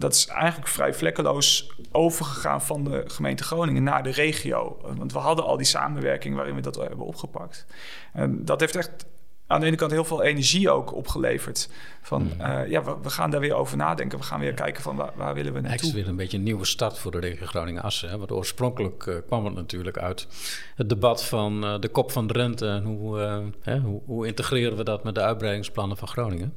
dat 0.00 0.14
is 0.14 0.26
eigenlijk 0.26 0.68
vrij 0.68 0.94
vlekkeloos 0.94 1.72
overgegaan 1.92 2.62
van 2.62 2.84
de 2.84 3.04
gemeente 3.06 3.42
Groningen 3.42 3.82
naar 3.82 4.02
de 4.02 4.10
regio. 4.10 4.80
Want 4.96 5.12
we 5.12 5.18
hadden 5.18 5.44
al 5.44 5.56
die 5.56 5.66
samenwerking 5.66 6.34
waarin 6.34 6.54
we 6.54 6.60
dat 6.60 6.76
hebben 6.76 7.06
opgepakt. 7.06 7.66
En 8.12 8.44
dat 8.44 8.60
heeft 8.60 8.76
echt 8.76 9.06
aan 9.46 9.60
de 9.60 9.66
ene 9.66 9.76
kant 9.76 9.90
heel 9.90 10.04
veel 10.04 10.22
energie 10.22 10.70
ook 10.70 10.94
opgeleverd. 10.94 11.68
Van 12.02 12.22
mm. 12.22 12.40
uh, 12.40 12.70
ja, 12.70 12.84
we, 12.84 12.96
we, 13.02 13.10
gaan 13.10 13.30
daar 13.30 13.40
weer 13.40 13.54
over 13.54 13.76
nadenken. 13.76 14.18
We 14.18 14.24
gaan 14.24 14.40
weer 14.40 14.54
kijken 14.54 14.82
van 14.82 14.96
waar, 14.96 15.12
waar 15.16 15.34
willen 15.34 15.52
we 15.52 15.60
naartoe. 15.60 15.86
Het 15.86 15.96
is 15.96 16.02
weer 16.02 16.08
een 16.08 16.16
beetje 16.16 16.36
een 16.36 16.42
nieuwe 16.42 16.64
start 16.64 16.98
voor 16.98 17.10
de 17.10 17.18
regio 17.18 17.46
Groningen-Assen. 17.46 18.18
Want 18.18 18.32
oorspronkelijk 18.32 19.06
uh, 19.06 19.14
kwam 19.26 19.44
het 19.44 19.54
natuurlijk 19.54 19.98
uit 19.98 20.26
het 20.74 20.88
debat 20.88 21.24
van 21.24 21.64
uh, 21.64 21.78
de 21.80 21.88
kop 21.88 22.12
van 22.12 22.26
Drenthe. 22.26 22.66
En 22.66 22.84
hoe, 22.84 23.50
hoe, 23.82 24.00
hoe 24.06 24.26
integreren 24.26 24.76
we 24.76 24.84
dat 24.84 25.04
met 25.04 25.14
de 25.14 25.20
uitbreidingsplannen 25.20 25.96
van 25.96 26.08
Groningen? 26.08 26.52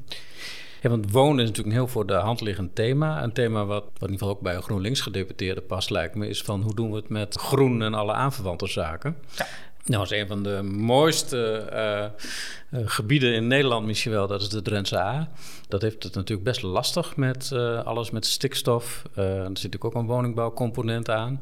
Ja, 0.84 0.90
want 0.90 1.12
wonen 1.12 1.44
is 1.44 1.50
natuurlijk 1.50 1.76
een 1.76 1.82
heel 1.82 1.92
voor 1.92 2.06
de 2.06 2.14
hand 2.14 2.42
liggend 2.42 2.76
thema. 2.76 3.24
Een 3.24 3.34
thema 3.34 3.66
wat, 3.66 3.84
wat 3.84 3.94
in 3.94 4.02
ieder 4.02 4.18
geval 4.18 4.30
ook 4.30 4.42
bij 4.42 4.56
een 4.56 4.62
GroenLinks-gedeputeerde 4.62 5.62
past, 5.62 5.90
lijkt 5.90 6.16
me, 6.16 6.28
is 6.28 6.42
van 6.42 6.62
hoe 6.62 6.76
doen 6.76 6.90
we 6.90 6.96
het 6.96 7.10
met 7.10 7.36
groen 7.36 7.82
en 7.82 7.94
alle 7.94 8.14
aanverwante 8.14 8.68
zaken. 8.68 9.16
Ja. 9.36 9.46
Nou, 9.86 10.04
dat 10.04 10.12
is 10.12 10.22
een 10.22 10.28
van 10.28 10.44
de 10.44 10.62
mooiste 10.62 11.70
uh, 11.74 12.80
uh, 12.80 12.88
gebieden 12.90 13.34
in 13.34 13.48
Nederland 13.48 13.86
misschien 13.86 14.12
wel. 14.12 14.28
Dat 14.28 14.42
is 14.42 14.50
de 14.50 14.62
Drentse 14.62 15.00
A. 15.00 15.30
Dat 15.68 15.82
heeft 15.82 16.04
het 16.04 16.16
natuurlijk 16.16 16.48
best 16.48 16.62
lastig 16.62 17.16
met 17.16 17.50
uh, 17.54 17.84
alles 17.84 18.12
met 18.12 18.26
stikstof. 18.26 19.04
er 19.16 19.34
zit 19.34 19.48
natuurlijk 19.48 19.86
ook 19.86 19.96
een 19.96 20.06
woningbouwcomponent 20.06 21.10
aan. 21.10 21.42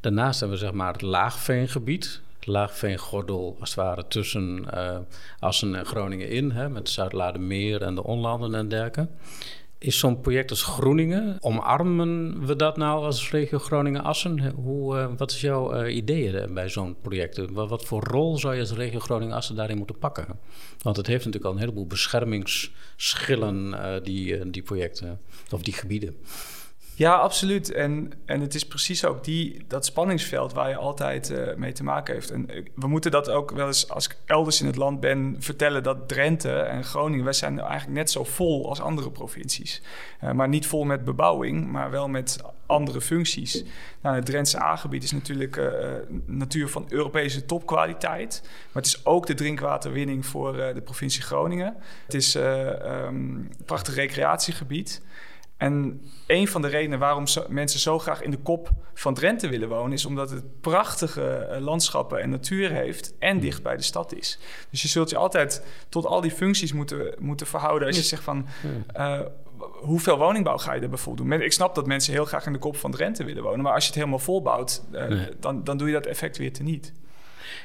Daarnaast 0.00 0.40
hebben 0.40 0.58
we 0.58 0.64
zeg 0.64 0.74
maar 0.74 0.92
het 0.92 1.02
laagveengebied 1.02 2.20
laagveengordel 2.46 3.56
als 3.60 3.68
het 3.68 3.78
ware 3.78 4.06
tussen 4.08 4.66
uh, 4.74 4.98
Assen 5.38 5.74
en 5.74 5.86
Groningen 5.86 6.28
in, 6.28 6.50
hè, 6.50 6.68
met 6.68 6.88
Zuid-Ladermeer 6.88 7.82
en 7.82 7.94
de 7.94 8.04
onlanden 8.04 8.54
en 8.54 8.68
dergelijke. 8.68 9.08
Is 9.78 9.98
zo'n 9.98 10.20
project 10.20 10.50
als 10.50 10.62
Groeningen, 10.62 11.36
omarmen 11.40 12.46
we 12.46 12.56
dat 12.56 12.76
nou 12.76 13.04
als 13.04 13.30
regio 13.30 13.58
Groningen-Assen? 13.58 14.50
Hoe, 14.50 14.96
uh, 14.96 15.06
wat 15.16 15.30
is 15.30 15.40
jouw 15.40 15.84
uh, 15.84 15.96
ideeën 15.96 16.54
bij 16.54 16.68
zo'n 16.68 16.96
project? 17.02 17.50
Wat, 17.50 17.68
wat, 17.68 17.84
voor 17.84 18.02
rol 18.02 18.38
zou 18.38 18.54
je 18.54 18.60
als 18.60 18.72
regio 18.72 18.98
Groningen-Assen 18.98 19.56
daarin 19.56 19.76
moeten 19.76 19.98
pakken? 19.98 20.26
Want 20.82 20.96
het 20.96 21.06
heeft 21.06 21.24
natuurlijk 21.24 21.44
al 21.44 21.52
een 21.52 21.64
heleboel 21.64 21.86
beschermingsschillen, 21.86 23.74
die, 24.02 24.50
die 24.50 24.62
projecten 24.62 25.20
of 25.50 25.62
die 25.62 25.74
gebieden. 25.74 26.16
Ja, 27.00 27.14
absoluut. 27.14 27.72
En, 27.72 28.12
en 28.24 28.40
het 28.40 28.54
is 28.54 28.66
precies 28.66 29.04
ook 29.04 29.24
die, 29.24 29.64
dat 29.68 29.84
spanningsveld 29.84 30.52
waar 30.52 30.68
je 30.68 30.76
altijd 30.76 31.30
uh, 31.30 31.54
mee 31.54 31.72
te 31.72 31.84
maken 31.84 32.14
heeft. 32.14 32.30
En 32.30 32.48
we 32.74 32.86
moeten 32.86 33.10
dat 33.10 33.30
ook 33.30 33.50
wel 33.50 33.66
eens, 33.66 33.88
als 33.88 34.06
ik 34.06 34.16
elders 34.24 34.60
in 34.60 34.66
het 34.66 34.76
land 34.76 35.00
ben, 35.00 35.36
vertellen 35.38 35.82
dat 35.82 36.08
Drenthe 36.08 36.52
en 36.52 36.84
Groningen, 36.84 37.24
wij 37.24 37.32
zijn 37.32 37.58
eigenlijk 37.60 37.98
net 37.98 38.10
zo 38.10 38.24
vol 38.24 38.68
als 38.68 38.80
andere 38.80 39.10
provincies. 39.10 39.82
Uh, 40.24 40.32
maar 40.32 40.48
niet 40.48 40.66
vol 40.66 40.84
met 40.84 41.04
bebouwing, 41.04 41.66
maar 41.66 41.90
wel 41.90 42.08
met 42.08 42.38
andere 42.66 43.00
functies. 43.00 43.64
Nou, 44.00 44.16
het 44.16 44.26
Drentse 44.26 44.62
A-gebied 44.62 45.02
is 45.02 45.12
natuurlijk 45.12 45.72
natuur 46.26 46.68
van 46.68 46.86
Europese 46.88 47.44
topkwaliteit. 47.44 48.40
Maar 48.42 48.82
het 48.82 48.86
is 48.86 49.06
ook 49.06 49.26
de 49.26 49.34
drinkwaterwinning 49.34 50.26
voor 50.26 50.52
de 50.52 50.82
provincie 50.84 51.22
Groningen. 51.22 51.76
Het 52.04 52.14
is 52.14 52.34
een 52.34 52.92
um, 52.92 53.48
prachtig 53.64 53.94
recreatiegebied. 53.94 55.02
En 55.60 56.00
een 56.26 56.48
van 56.48 56.62
de 56.62 56.68
redenen 56.68 56.98
waarom 56.98 57.24
mensen 57.48 57.80
zo 57.80 57.98
graag 57.98 58.22
in 58.22 58.30
de 58.30 58.36
kop 58.36 58.70
van 58.94 59.14
Drenthe 59.14 59.48
willen 59.48 59.68
wonen, 59.68 59.92
is 59.92 60.04
omdat 60.04 60.30
het 60.30 60.60
prachtige 60.60 61.34
eh, 61.34 61.60
landschappen 61.60 62.20
en 62.20 62.30
natuur 62.30 62.70
heeft 62.70 63.14
en 63.18 63.30
hmm. 63.30 63.40
dicht 63.40 63.62
bij 63.62 63.76
de 63.76 63.82
stad 63.82 64.14
is. 64.14 64.38
Dus 64.70 64.82
je 64.82 64.88
zult 64.88 65.10
je 65.10 65.16
altijd 65.16 65.62
tot 65.88 66.06
al 66.06 66.20
die 66.20 66.30
functies 66.30 66.72
moeten, 66.72 67.14
moeten 67.18 67.46
verhouden 67.46 67.86
als 67.86 67.96
je 67.96 68.02
zegt 68.02 68.22
van. 68.22 68.46
Uh, 68.96 69.20
hoeveel 69.60 70.18
woningbouw 70.18 70.56
ga 70.56 70.72
je 70.72 70.80
er 70.80 70.88
bijvoorbeeld 70.88 71.28
doen? 71.28 71.40
Ik 71.40 71.52
snap 71.52 71.74
dat 71.74 71.86
mensen 71.86 72.12
heel 72.12 72.24
graag 72.24 72.46
in 72.46 72.52
de 72.52 72.58
kop 72.58 72.76
van 72.76 72.90
Drenthe 72.90 73.24
willen 73.24 73.42
wonen, 73.42 73.60
maar 73.60 73.72
als 73.72 73.82
je 73.82 73.88
het 73.88 73.98
helemaal 73.98 74.18
volbouwt, 74.18 74.82
uh, 74.92 75.22
dan, 75.40 75.64
dan 75.64 75.76
doe 75.76 75.86
je 75.86 75.94
dat 75.94 76.06
effect 76.06 76.36
weer 76.38 76.52
teniet. 76.52 76.92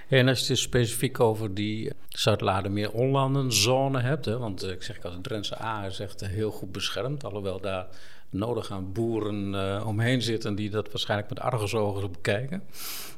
En 0.09 0.27
als 0.27 0.39
je 0.39 0.47
het 0.47 0.57
specifiek 0.57 1.19
over 1.19 1.53
die 1.53 1.91
Zuid-Ladermeer 2.09 2.91
onlandenzone 2.91 4.01
hebt, 4.01 4.25
hè, 4.25 4.37
want 4.37 4.63
ik 4.63 4.83
zeg 4.83 5.03
als 5.03 5.15
Drentse 5.21 5.61
A 5.61 5.85
is 5.85 5.99
echt 5.99 6.25
heel 6.25 6.51
goed 6.51 6.71
beschermd, 6.71 7.23
alhoewel 7.23 7.59
daar 7.59 7.87
nodig 8.29 8.71
aan 8.71 8.91
boeren 8.93 9.85
omheen 9.85 10.21
zitten 10.21 10.55
die 10.55 10.69
dat 10.69 10.91
waarschijnlijk 10.91 11.29
met 11.29 11.39
argusogen 11.39 12.11
bekijken. 12.11 12.63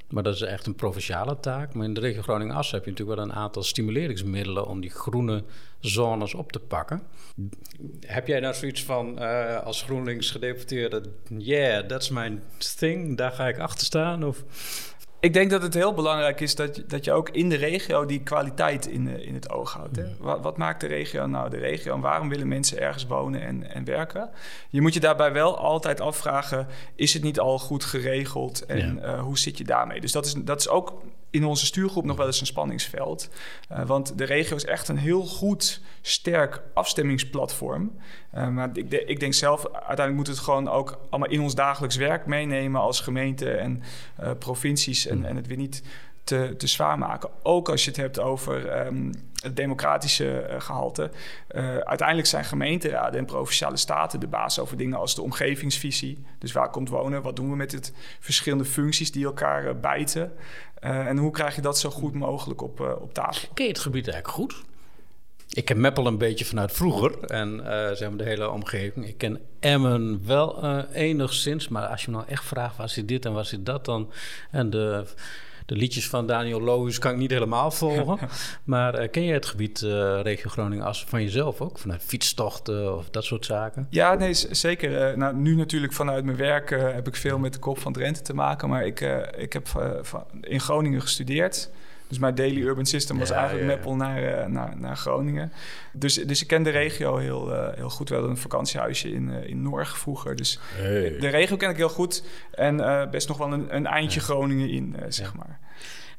Maar 0.07 0.23
dat 0.23 0.35
is 0.35 0.41
echt 0.41 0.65
een 0.65 0.75
provinciale 0.75 1.39
taak. 1.39 1.73
Maar 1.73 1.85
in 1.85 1.93
de 1.93 1.99
regio 1.99 2.21
Groningen-Assen 2.21 2.75
heb 2.75 2.85
je 2.85 2.91
natuurlijk 2.91 3.19
wel 3.19 3.27
een 3.27 3.33
aantal 3.33 3.63
stimuleringsmiddelen 3.63 4.67
om 4.67 4.81
die 4.81 4.89
groene 4.89 5.43
zones 5.79 6.33
op 6.33 6.51
te 6.51 6.59
pakken. 6.59 7.01
Heb 8.05 8.27
jij 8.27 8.39
nou 8.39 8.53
zoiets 8.53 8.83
van 8.83 9.17
als 9.63 9.83
GroenLinks 9.83 10.31
gedeputeerde, 10.31 11.01
yeah, 11.37 11.85
that's 11.85 12.09
my 12.09 12.39
thing, 12.77 13.17
daar 13.17 13.31
ga 13.31 13.47
ik 13.47 13.59
achter 13.59 13.85
staan? 13.85 14.23
Of? 14.23 14.43
Ik 15.19 15.33
denk 15.33 15.49
dat 15.49 15.61
het 15.61 15.73
heel 15.73 15.93
belangrijk 15.93 16.39
is 16.39 16.55
dat, 16.55 16.83
dat 16.87 17.05
je 17.05 17.11
ook 17.11 17.29
in 17.29 17.49
de 17.49 17.55
regio 17.55 18.05
die 18.05 18.23
kwaliteit 18.23 18.87
in, 18.87 19.07
in 19.21 19.33
het 19.33 19.49
oog 19.49 19.73
houdt. 19.73 19.95
Hè? 19.95 20.03
Mm. 20.03 20.15
Wat, 20.19 20.41
wat, 20.41 20.57
maakt 20.57 20.81
de 20.81 20.87
regio 20.87 21.25
nou 21.25 21.49
de 21.49 21.57
regio 21.57 21.93
en 21.93 22.01
waarom 22.01 22.29
willen 22.29 22.47
mensen 22.47 22.79
ergens 22.79 23.05
wonen 23.05 23.41
en, 23.41 23.73
en 23.73 23.83
werken? 23.83 24.29
Je 24.69 24.81
moet 24.81 24.93
je 24.93 24.99
daarbij 24.99 25.31
wel 25.33 25.57
altijd 25.57 26.01
afvragen: 26.01 26.67
is 26.95 27.13
het 27.13 27.23
niet 27.23 27.39
al 27.39 27.59
goed 27.59 27.83
geregeld 27.83 28.65
en 28.65 29.03
eh, 29.03 29.21
hoe 29.21 29.37
zit 29.37 29.57
je 29.57 29.63
daarmee? 29.63 30.01
Dus 30.01 30.11
dat 30.11 30.25
is, 30.25 30.33
dat 30.33 30.59
is 30.59 30.69
ook 30.69 31.01
in 31.29 31.45
onze 31.45 31.65
stuurgroep 31.65 32.05
nog 32.05 32.17
wel 32.17 32.25
eens 32.25 32.39
een 32.39 32.45
spanningsveld. 32.45 33.29
Uh, 33.71 33.85
want 33.85 34.17
de 34.17 34.23
regio 34.23 34.55
is 34.55 34.65
echt 34.65 34.87
een 34.87 34.97
heel 34.97 35.25
goed, 35.25 35.81
sterk 36.01 36.61
afstemmingsplatform. 36.73 37.91
Uh, 38.35 38.47
maar 38.47 38.69
ik, 38.73 38.91
de, 38.91 39.05
ik, 39.05 39.19
denk 39.19 39.33
zelf, 39.33 39.65
uiteindelijk 39.65 40.15
moeten 40.15 40.33
we 40.33 40.39
het 40.39 40.49
gewoon 40.49 40.69
ook 40.69 40.99
allemaal 41.09 41.29
in 41.29 41.41
ons 41.41 41.55
dagelijks 41.55 41.95
werk 41.95 42.25
meenemen 42.25 42.81
als 42.81 43.01
gemeente 43.01 43.51
en 43.51 43.83
uh, 44.23 44.31
provincies. 44.39 45.07
En, 45.07 45.17
mm. 45.17 45.25
en 45.25 45.35
het 45.35 45.47
weer 45.47 45.57
niet 45.57 45.83
te, 46.27 46.53
te 46.57 46.67
zwaar 46.67 46.97
maken. 46.97 47.29
Ook 47.43 47.69
als 47.69 47.83
je 47.83 47.89
het 47.89 47.99
hebt 47.99 48.19
over 48.19 48.85
um, 48.87 49.11
het 49.41 49.55
democratische 49.55 50.47
uh, 50.49 50.61
gehalte. 50.61 51.11
Uh, 51.51 51.77
uiteindelijk 51.77 52.27
zijn 52.27 52.45
gemeenteraden 52.45 53.19
en 53.19 53.25
provinciale 53.25 53.77
staten 53.77 54.19
de 54.19 54.27
baas 54.27 54.59
over 54.59 54.77
dingen 54.77 54.97
als 54.97 55.15
de 55.15 55.21
omgevingsvisie. 55.21 56.25
Dus 56.39 56.51
waar 56.51 56.69
komt 56.69 56.89
wonen? 56.89 57.21
Wat 57.21 57.35
doen 57.35 57.49
we 57.49 57.55
met 57.55 57.71
het 57.71 57.93
verschillende 58.19 58.65
functies 58.65 59.11
die 59.11 59.25
elkaar 59.25 59.65
uh, 59.65 59.71
bijten? 59.81 60.31
en 60.79 61.17
hoe 61.17 61.31
krijg 61.31 61.55
je 61.55 61.61
dat 61.61 61.79
zo 61.79 61.89
goed 61.89 62.13
mogelijk 62.13 62.61
op, 62.61 62.79
op 62.79 63.13
tafel? 63.13 63.49
Ken 63.53 63.65
je 63.65 63.71
het 63.71 63.79
gebied 63.79 64.07
eigenlijk 64.07 64.37
goed? 64.37 64.63
Ik 65.49 65.65
ken 65.65 65.81
Meppel 65.81 66.07
een 66.07 66.17
beetje 66.17 66.45
vanuit 66.45 66.71
vroeger 66.71 67.23
en 67.23 67.61
zeg 67.97 68.09
maar 68.09 68.17
de 68.17 68.23
hele 68.23 68.49
omgeving. 68.49 69.07
Ik 69.07 69.17
ken 69.17 69.39
Emmen 69.59 70.25
wel 70.25 70.83
enigszins, 70.93 71.67
maar 71.67 71.85
als 71.85 72.05
je 72.05 72.11
me 72.11 72.17
nou 72.17 72.29
echt 72.29 72.45
vraagt 72.45 72.77
waar 72.77 72.89
zit 72.89 73.07
dit 73.07 73.25
en 73.25 73.33
waar 73.33 73.45
zit 73.45 73.65
dat 73.65 73.85
dan... 73.85 74.11
en 74.51 74.69
de 74.69 75.05
de 75.67 75.75
liedjes 75.75 76.09
van 76.09 76.27
Daniel 76.27 76.61
Loos 76.61 76.99
kan 76.99 77.11
ik 77.11 77.17
niet 77.17 77.31
helemaal 77.31 77.71
volgen. 77.71 78.29
maar 78.63 79.01
uh, 79.01 79.07
ken 79.11 79.23
je 79.23 79.33
het 79.33 79.45
gebied 79.45 79.81
uh, 79.81 80.19
regio 80.21 80.49
Groningen 80.49 80.85
als 80.85 81.05
van 81.05 81.23
jezelf 81.23 81.61
ook? 81.61 81.77
Vanuit 81.77 82.03
fietstochten 82.03 82.97
of 82.97 83.09
dat 83.09 83.23
soort 83.23 83.45
zaken? 83.45 83.87
Ja, 83.89 84.13
nee, 84.13 84.33
zeker. 84.33 85.11
Uh, 85.11 85.17
nou, 85.17 85.35
nu 85.35 85.55
natuurlijk 85.55 85.93
vanuit 85.93 86.25
mijn 86.25 86.37
werk 86.37 86.69
heb 86.69 87.07
ik 87.07 87.15
veel 87.15 87.37
met 87.37 87.53
de 87.53 87.59
kop 87.59 87.79
van 87.79 87.93
Drenthe 87.93 88.21
te 88.21 88.33
maken. 88.33 88.69
Maar 88.69 88.85
ik, 88.85 88.99
ik 89.37 89.53
heb 89.53 89.67
in 90.41 90.59
Groningen 90.59 91.01
gestudeerd. 91.01 91.69
Dus 92.07 92.19
mijn 92.19 92.35
daily 92.35 92.61
urban 92.61 92.85
system 92.85 93.19
was 93.19 93.29
eigenlijk 93.29 93.61
ja, 93.61 93.75
Meppel 93.75 93.95
naar, 93.95 94.23
uh, 94.23 94.45
naar, 94.45 94.77
naar 94.77 94.97
Groningen. 94.97 95.51
Dus, 95.93 96.15
dus 96.15 96.41
ik 96.41 96.47
ken 96.47 96.63
de 96.63 96.69
regio 96.69 97.17
heel, 97.17 97.53
uh, 97.53 97.73
heel 97.73 97.89
goed. 97.89 98.09
Wel 98.09 98.23
een 98.23 98.37
vakantiehuisje 98.37 99.09
in, 99.09 99.29
uh, 99.29 99.47
in 99.47 99.61
Norg 99.61 99.97
vroeger. 99.97 100.35
Dus 100.35 100.59
de 101.19 101.27
regio 101.27 101.57
ken 101.57 101.69
ik 101.69 101.77
heel 101.77 101.89
goed. 101.89 102.23
En 102.51 102.77
best 103.11 103.27
nog 103.27 103.37
wel 103.37 103.53
een, 103.53 103.75
een 103.75 103.85
eindje 103.85 104.19
Groningen 104.19 104.69
in, 104.69 104.95
zeg 105.09 105.35
maar. 105.35 105.59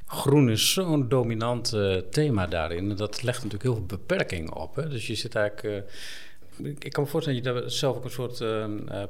Groen 0.07 0.51
is 0.51 0.73
zo'n 0.73 1.09
dominant 1.09 1.77
thema 2.11 2.47
daarin. 2.47 2.97
Dat 2.97 3.23
legt 3.23 3.37
natuurlijk 3.37 3.63
heel 3.63 3.75
veel 3.75 3.99
beperkingen 3.99 4.55
op. 4.55 4.77
Hè? 4.77 4.89
Dus 4.89 5.07
je 5.07 5.15
zit 5.15 5.35
eigenlijk... 5.35 5.85
ik 6.79 6.93
kan 6.93 7.03
me 7.03 7.11
voorstellen 7.11 7.43
dat 7.43 7.55
je 7.55 7.61
daar 7.61 7.71
zelf 7.71 7.97
ook 7.97 8.05
een 8.05 8.11
soort 8.11 8.45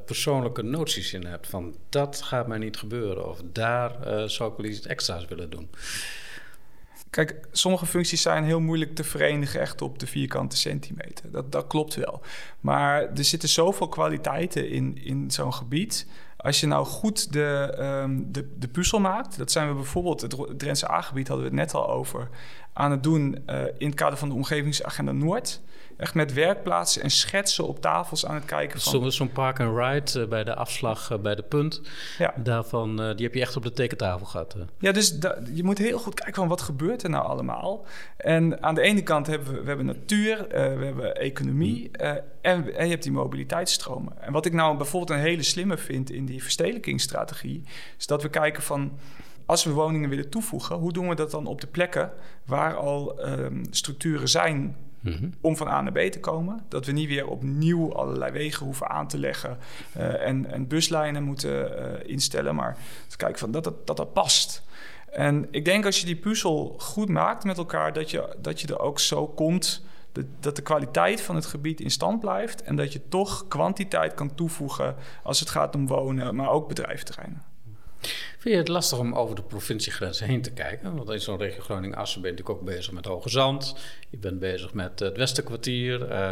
persoonlijke 0.04 0.62
noties 0.62 1.12
in 1.12 1.24
hebt. 1.24 1.46
Van 1.46 1.76
dat 1.88 2.22
gaat 2.22 2.46
mij 2.46 2.58
niet 2.58 2.76
gebeuren. 2.76 3.28
Of 3.28 3.40
daar 3.52 3.92
zou 4.30 4.50
ik 4.50 4.56
wel 4.56 4.66
iets 4.66 4.86
extra's 4.86 5.24
willen 5.24 5.50
doen. 5.50 5.70
Kijk, 7.10 7.46
sommige 7.52 7.86
functies 7.86 8.22
zijn 8.22 8.44
heel 8.44 8.60
moeilijk 8.60 8.94
te 8.94 9.04
verenigen 9.04 9.60
echt 9.60 9.82
op 9.82 9.98
de 9.98 10.06
vierkante 10.06 10.56
centimeter. 10.56 11.30
Dat, 11.30 11.52
dat 11.52 11.66
klopt 11.66 11.94
wel. 11.94 12.22
Maar 12.60 13.02
er 13.02 13.24
zitten 13.24 13.48
zoveel 13.48 13.88
kwaliteiten 13.88 14.70
in, 14.70 15.04
in 15.04 15.30
zo'n 15.30 15.54
gebied. 15.54 16.06
Als 16.36 16.60
je 16.60 16.66
nou 16.66 16.86
goed 16.86 17.32
de, 17.32 17.76
um, 18.02 18.32
de, 18.32 18.54
de 18.58 18.68
puzzel 18.68 19.00
maakt, 19.00 19.38
dat 19.38 19.50
zijn 19.52 19.68
we 19.68 19.74
bijvoorbeeld, 19.74 20.20
het 20.20 20.36
Drentse 20.56 20.90
A-gebied 20.90 21.28
hadden 21.28 21.46
we 21.46 21.56
het 21.56 21.60
net 21.60 21.74
al 21.74 21.88
over, 21.88 22.28
aan 22.72 22.90
het 22.90 23.02
doen 23.02 23.42
uh, 23.46 23.62
in 23.78 23.86
het 23.86 23.94
kader 23.94 24.18
van 24.18 24.28
de 24.28 24.34
omgevingsagenda 24.34 25.12
Noord 25.12 25.60
echt 25.98 26.14
met 26.14 26.32
werkplaatsen 26.32 27.02
en 27.02 27.10
schetsen 27.10 27.66
op 27.66 27.80
tafels 27.80 28.26
aan 28.26 28.34
het 28.34 28.44
kijken. 28.44 28.80
Van... 28.80 29.12
Zo'n 29.12 29.32
park 29.32 29.60
and 29.60 29.78
ride 29.78 30.20
uh, 30.20 30.28
bij 30.28 30.44
de 30.44 30.54
afslag 30.54 31.10
uh, 31.10 31.18
bij 31.18 31.34
de 31.34 31.42
punt. 31.42 31.80
Ja. 32.18 32.34
Daarvan, 32.36 33.02
uh, 33.02 33.16
die 33.16 33.24
heb 33.26 33.34
je 33.34 33.40
echt 33.40 33.56
op 33.56 33.62
de 33.62 33.72
tekentafel 33.72 34.26
gehad. 34.26 34.56
Ja, 34.78 34.92
dus 34.92 35.18
je 35.52 35.64
moet 35.64 35.78
heel 35.78 35.98
goed 35.98 36.14
kijken 36.14 36.34
van 36.34 36.48
wat 36.48 36.60
gebeurt 36.60 37.02
er 37.02 37.10
nou 37.10 37.24
allemaal. 37.24 37.86
En 38.16 38.62
aan 38.62 38.74
de 38.74 38.80
ene 38.80 39.02
kant 39.02 39.26
hebben 39.26 39.54
we, 39.54 39.60
we 39.60 39.68
hebben 39.68 39.86
natuur, 39.86 40.46
we 40.48 40.84
hebben 40.84 41.16
economie 41.16 41.90
mm. 41.92 42.20
en, 42.40 42.74
en 42.76 42.84
je 42.84 42.90
hebt 42.90 43.02
die 43.02 43.12
mobiliteitsstromen. 43.12 44.22
En 44.22 44.32
wat 44.32 44.46
ik 44.46 44.52
nou 44.52 44.76
bijvoorbeeld 44.76 45.18
een 45.18 45.24
hele 45.24 45.42
slimme 45.42 45.76
vind 45.76 46.10
in 46.10 46.26
die 46.26 46.42
verstedelijkingsstrategie, 46.42 47.64
is 47.98 48.06
dat 48.06 48.22
we 48.22 48.28
kijken 48.28 48.62
van 48.62 48.98
als 49.46 49.64
we 49.64 49.72
woningen 49.72 50.08
willen 50.08 50.30
toevoegen, 50.30 50.76
hoe 50.76 50.92
doen 50.92 51.08
we 51.08 51.14
dat 51.14 51.30
dan 51.30 51.46
op 51.46 51.60
de 51.60 51.66
plekken 51.66 52.12
waar 52.44 52.76
al 52.76 53.26
um, 53.28 53.62
structuren 53.70 54.28
zijn 54.28 54.76
Mhm. 55.08 55.30
Om 55.40 55.56
van 55.56 55.68
A 55.68 55.80
naar 55.80 55.92
B 55.92 55.98
te 55.98 56.20
komen. 56.20 56.60
Dat 56.68 56.86
we 56.86 56.92
niet 56.92 57.08
weer 57.08 57.26
opnieuw 57.26 57.94
allerlei 57.94 58.32
wegen 58.32 58.64
hoeven 58.64 58.88
aan 58.88 59.08
te 59.08 59.18
leggen 59.18 59.58
uh, 59.96 60.26
en, 60.26 60.50
en, 60.50 60.66
buslijnen 60.66 61.22
moeten 61.22 61.70
uh, 61.70 62.10
instellen. 62.10 62.54
Maar 62.54 62.76
te 63.06 63.16
kijken 63.16 63.38
van 63.38 63.50
dat, 63.50 63.64
dat, 63.64 63.96
dat 63.96 64.12
past. 64.12 64.62
En 65.10 65.48
ik 65.50 65.64
denk 65.64 65.84
als 65.84 66.00
je 66.00 66.06
die 66.06 66.16
puzzel 66.16 66.74
goed 66.78 67.08
maakt 67.08 67.44
met 67.44 67.58
elkaar, 67.58 67.92
dat 67.92 68.10
je, 68.10 68.36
dat 68.40 68.60
je 68.60 68.66
er 68.66 68.78
ook 68.78 69.00
zo 69.00 69.26
komt 69.26 69.82
dat 70.40 70.56
de 70.56 70.62
kwaliteit 70.62 71.20
van 71.20 71.34
het 71.34 71.46
gebied 71.46 71.80
in 71.80 71.90
stand 71.90 72.20
blijft. 72.20 72.62
En 72.62 72.76
dat 72.76 72.92
je 72.92 73.08
toch 73.08 73.48
kwantiteit 73.48 74.14
kan 74.14 74.34
toevoegen 74.34 74.96
als 75.22 75.40
het 75.40 75.50
gaat 75.50 75.74
om 75.74 75.86
wonen, 75.86 76.34
maar 76.34 76.50
ook 76.50 76.68
bedrijfterreinen. 76.68 77.42
Vind 78.38 78.54
je 78.54 78.56
het 78.56 78.68
lastig 78.68 78.98
om 78.98 79.14
over 79.14 79.36
de 79.36 79.42
provinciegrenzen 79.42 80.26
heen 80.26 80.42
te 80.42 80.52
kijken? 80.52 80.96
Want 80.96 81.10
in 81.10 81.20
zo'n 81.20 81.38
regio 81.38 81.62
Groningen-Assen 81.62 82.22
ben 82.22 82.30
natuurlijk 82.30 82.58
ook 82.58 82.66
bezig 82.66 82.92
met 82.92 83.04
Hoge 83.04 83.28
Zand. 83.28 83.74
Je 84.10 84.18
bent 84.18 84.38
bezig 84.38 84.74
met 84.74 84.98
het 84.98 85.16
Westenkwartier. 85.16 86.10
Uh, 86.10 86.30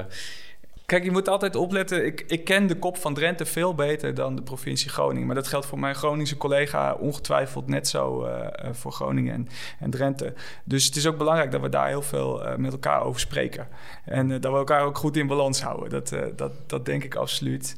Kijk, 0.87 1.05
je 1.05 1.11
moet 1.11 1.29
altijd 1.29 1.57
opletten. 1.57 2.07
Ik, 2.07 2.25
ik 2.27 2.45
ken 2.45 2.67
de 2.67 2.77
kop 2.77 2.97
van 2.97 3.15
Drenthe 3.15 3.45
veel 3.47 3.75
beter 3.75 4.15
dan 4.15 4.37
de 4.37 4.43
provincie 4.43 4.91
Groningen. 4.91 5.27
Maar 5.27 5.35
dat 5.35 5.47
geldt 5.47 5.67
voor 5.67 5.79
mijn 5.79 5.95
Groningse 5.95 6.37
collega 6.37 6.95
ongetwijfeld 6.95 7.67
net 7.69 7.89
zo 7.89 8.27
uh, 8.27 8.47
voor 8.73 8.93
Groningen 8.93 9.35
en, 9.35 9.49
en, 9.81 9.91
Drenthe. 9.91 10.35
Dus 10.65 10.85
het 10.85 10.97
is 10.97 11.07
ook 11.07 11.19
belangrijk 11.19 11.51
dat 11.51 11.61
we 11.61 11.69
daar 11.69 11.89
heel 11.89 12.03
veel 12.03 12.43
met 12.57 12.73
elkaar 12.73 13.03
over 13.03 13.21
spreken. 13.21 13.69
En 14.05 14.29
dat 14.29 14.53
we 14.53 14.59
elkaar 14.59 14.83
ook 14.83 14.99
goed 14.99 15.17
in 15.17 15.27
balans 15.27 15.63
houden. 15.63 15.91
Dat, 15.91 16.13
dat, 16.37 16.53
dat 16.67 16.85
denk 16.85 17.05
ik 17.05 17.15
absoluut 17.15 17.77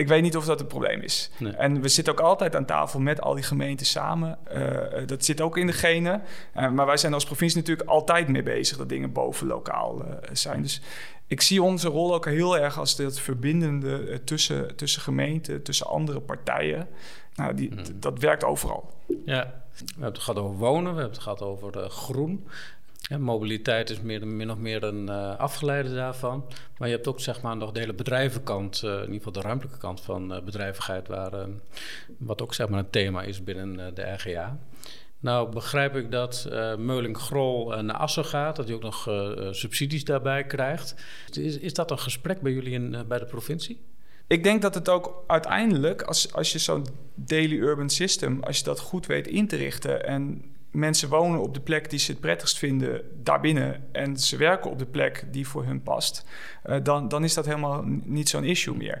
ik 0.00 0.08
weet 0.08 0.22
niet 0.22 0.36
of 0.36 0.44
dat 0.44 0.58
het 0.58 0.68
probleem 0.68 1.00
is. 1.00 1.30
En 1.56 1.80
we 1.80 1.88
zitten 1.88 2.12
ook 2.12 2.20
altijd 2.20 2.56
aan 2.56 2.64
tafel 2.64 3.00
met 3.00 3.20
al 3.20 3.34
die 3.34 3.44
gemeenten 3.44 3.86
samen. 3.86 4.38
Uh, 4.52 5.06
dat 5.06 5.24
zit 5.24 5.40
ook 5.40 5.56
in 5.56 5.66
de 5.66 5.72
genen. 5.72 6.22
Uh, 6.56 6.70
maar 6.70 6.86
wij 6.86 6.96
zijn 6.96 7.14
als 7.14 7.24
provincie 7.24 7.58
natuurlijk 7.58 7.88
altijd 7.88 8.28
mee 8.28 8.42
bezig 8.42 8.76
dat 8.76 8.88
dingen 8.88 9.12
boven 9.12 9.46
lokaal 9.46 10.04
uh, 10.04 10.12
zijn. 10.32 10.62
Dus 10.62 10.80
ik 11.26 11.40
zie 11.40 11.62
onze 11.62 11.88
rol 11.88 12.14
ook 12.14 12.24
heel 12.24 12.58
erg 12.58 12.78
als 12.78 12.96
het 12.96 13.20
verbindende 13.20 14.24
tussen, 14.24 14.76
tussen 14.76 15.02
gemeenten, 15.02 15.62
tussen 15.62 15.86
andere 15.86 16.20
partijen. 16.20 16.88
Nou, 17.34 17.54
die, 17.54 17.70
hmm. 17.74 17.84
dat 17.94 18.18
werkt 18.18 18.44
overal. 18.44 18.92
Ja, 19.24 19.62
we 19.72 19.84
hebben 19.86 20.12
het 20.12 20.18
gehad 20.18 20.42
over 20.42 20.56
wonen, 20.56 20.94
we 20.94 21.00
hebben 21.00 21.16
het 21.16 21.22
gehad 21.22 21.42
over 21.42 21.90
groen. 21.90 22.46
Mobiliteit 23.18 23.90
is 23.90 24.00
meer, 24.00 24.26
min 24.26 24.50
of 24.50 24.56
meer 24.56 24.84
een 24.84 25.06
uh, 25.08 25.38
afgeleide 25.38 25.94
daarvan. 25.94 26.44
Maar 26.78 26.88
je 26.88 26.94
hebt 26.94 27.06
ook 27.08 27.20
zeg 27.20 27.42
maar, 27.42 27.56
nog 27.56 27.72
de 27.72 27.80
hele 27.80 27.94
bedrijvenkant, 27.94 28.82
uh, 28.84 28.90
in 28.90 29.00
ieder 29.00 29.14
geval 29.14 29.32
de 29.32 29.40
ruimtelijke 29.40 29.78
kant 29.78 30.00
van 30.00 30.34
uh, 30.34 30.42
bedrijvigheid, 30.42 31.08
waar, 31.08 31.32
wat 32.18 32.42
ook 32.42 32.54
zeg 32.54 32.68
maar, 32.68 32.78
een 32.78 32.90
thema 32.90 33.22
is 33.22 33.44
binnen 33.44 33.94
de 33.94 34.02
RGA. 34.02 34.58
Nou 35.20 35.52
begrijp 35.52 35.96
ik 35.96 36.10
dat 36.10 36.48
Meuling-Grol 36.78 37.82
naar 37.82 37.96
Assen 37.96 38.24
gaat, 38.24 38.56
dat 38.56 38.66
hij 38.66 38.74
ook 38.74 38.82
nog 38.82 39.08
subsidies 39.50 40.04
daarbij 40.04 40.44
krijgt. 40.44 40.94
Is, 41.30 41.58
is 41.58 41.74
dat 41.74 41.90
een 41.90 41.98
gesprek 41.98 42.40
bij 42.40 42.52
jullie 42.52 42.72
in, 42.72 43.04
bij 43.08 43.18
de 43.18 43.24
provincie? 43.24 43.80
ik 44.30 44.42
denk 44.42 44.62
dat 44.62 44.74
het 44.74 44.88
ook 44.88 45.24
uiteindelijk, 45.26 46.02
als, 46.02 46.32
als 46.32 46.52
je 46.52 46.58
zo'n 46.58 46.86
daily 47.14 47.56
urban 47.56 47.90
system, 47.90 48.42
als 48.42 48.58
je 48.58 48.64
dat 48.64 48.80
goed 48.80 49.06
weet 49.06 49.26
in 49.26 49.48
te 49.48 49.56
richten 49.56 50.06
en 50.06 50.44
mensen 50.70 51.08
wonen 51.08 51.40
op 51.40 51.54
de 51.54 51.60
plek 51.60 51.90
die 51.90 51.98
ze 51.98 52.10
het 52.10 52.20
prettigst 52.20 52.58
vinden 52.58 53.02
daarbinnen 53.22 53.84
en 53.92 54.16
ze 54.16 54.36
werken 54.36 54.70
op 54.70 54.78
de 54.78 54.86
plek 54.86 55.24
die 55.30 55.48
voor 55.48 55.64
hun 55.64 55.82
past, 55.82 56.24
uh, 56.66 56.76
dan, 56.82 57.08
dan 57.08 57.24
is 57.24 57.34
dat 57.34 57.46
helemaal 57.46 57.82
niet 58.04 58.28
zo'n 58.28 58.44
issue 58.44 58.76
meer. 58.76 59.00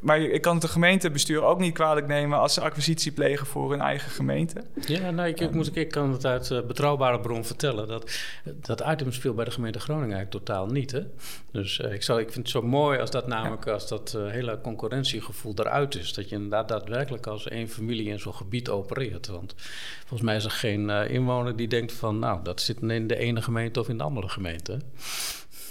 Maar 0.00 0.20
ik 0.20 0.42
kan 0.42 0.52
het 0.52 0.62
de 0.62 0.68
gemeentebestuur 0.68 1.42
ook 1.42 1.58
niet 1.58 1.74
kwalijk 1.74 2.06
nemen 2.06 2.38
als 2.38 2.54
ze 2.54 2.60
acquisitie 2.60 3.12
plegen 3.12 3.46
voor 3.46 3.70
hun 3.70 3.80
eigen 3.80 4.10
gemeente. 4.10 4.64
Ja, 4.86 5.10
nou, 5.10 5.28
ik, 5.28 5.40
ik, 5.40 5.54
moet, 5.54 5.76
ik 5.76 5.90
kan 5.90 6.12
het 6.12 6.26
uit 6.26 6.50
uh, 6.50 6.60
betrouwbare 6.60 7.20
bron 7.20 7.44
vertellen. 7.44 7.88
Dat, 7.88 8.18
dat 8.44 8.84
item 8.86 9.12
speelt 9.12 9.36
bij 9.36 9.44
de 9.44 9.50
gemeente 9.50 9.80
Groningen 9.80 10.16
eigenlijk 10.16 10.44
totaal 10.44 10.66
niet. 10.66 10.90
Hè? 10.90 11.02
Dus 11.50 11.78
uh, 11.78 11.92
ik, 11.92 12.02
zou, 12.02 12.20
ik 12.20 12.32
vind 12.32 12.46
het 12.46 12.48
zo 12.48 12.62
mooi 12.62 12.98
als 12.98 13.10
dat 13.10 13.26
namelijk 13.26 13.66
als 13.66 13.88
dat 13.88 14.16
hele 14.18 14.60
concurrentiegevoel 14.60 15.54
eruit 15.56 15.94
is. 15.94 16.12
Dat 16.12 16.28
je 16.28 16.34
inderdaad 16.34 16.68
daadwerkelijk 16.68 17.26
als 17.26 17.48
één 17.48 17.68
familie 17.68 18.08
in 18.08 18.18
zo'n 18.18 18.34
gebied 18.34 18.68
opereert. 18.68 19.26
Want 19.26 19.54
volgens 19.98 20.22
mij 20.22 20.36
is 20.36 20.44
er 20.44 20.51
geen 20.52 20.90
inwoner 20.90 21.56
die 21.56 21.68
denkt 21.68 21.92
van 21.92 22.18
nou, 22.18 22.40
dat 22.42 22.60
zit 22.60 22.80
in 22.80 23.06
de 23.06 23.16
ene 23.16 23.42
gemeente 23.42 23.80
of 23.80 23.88
in 23.88 23.98
de 23.98 24.04
andere 24.04 24.28
gemeente. 24.28 24.80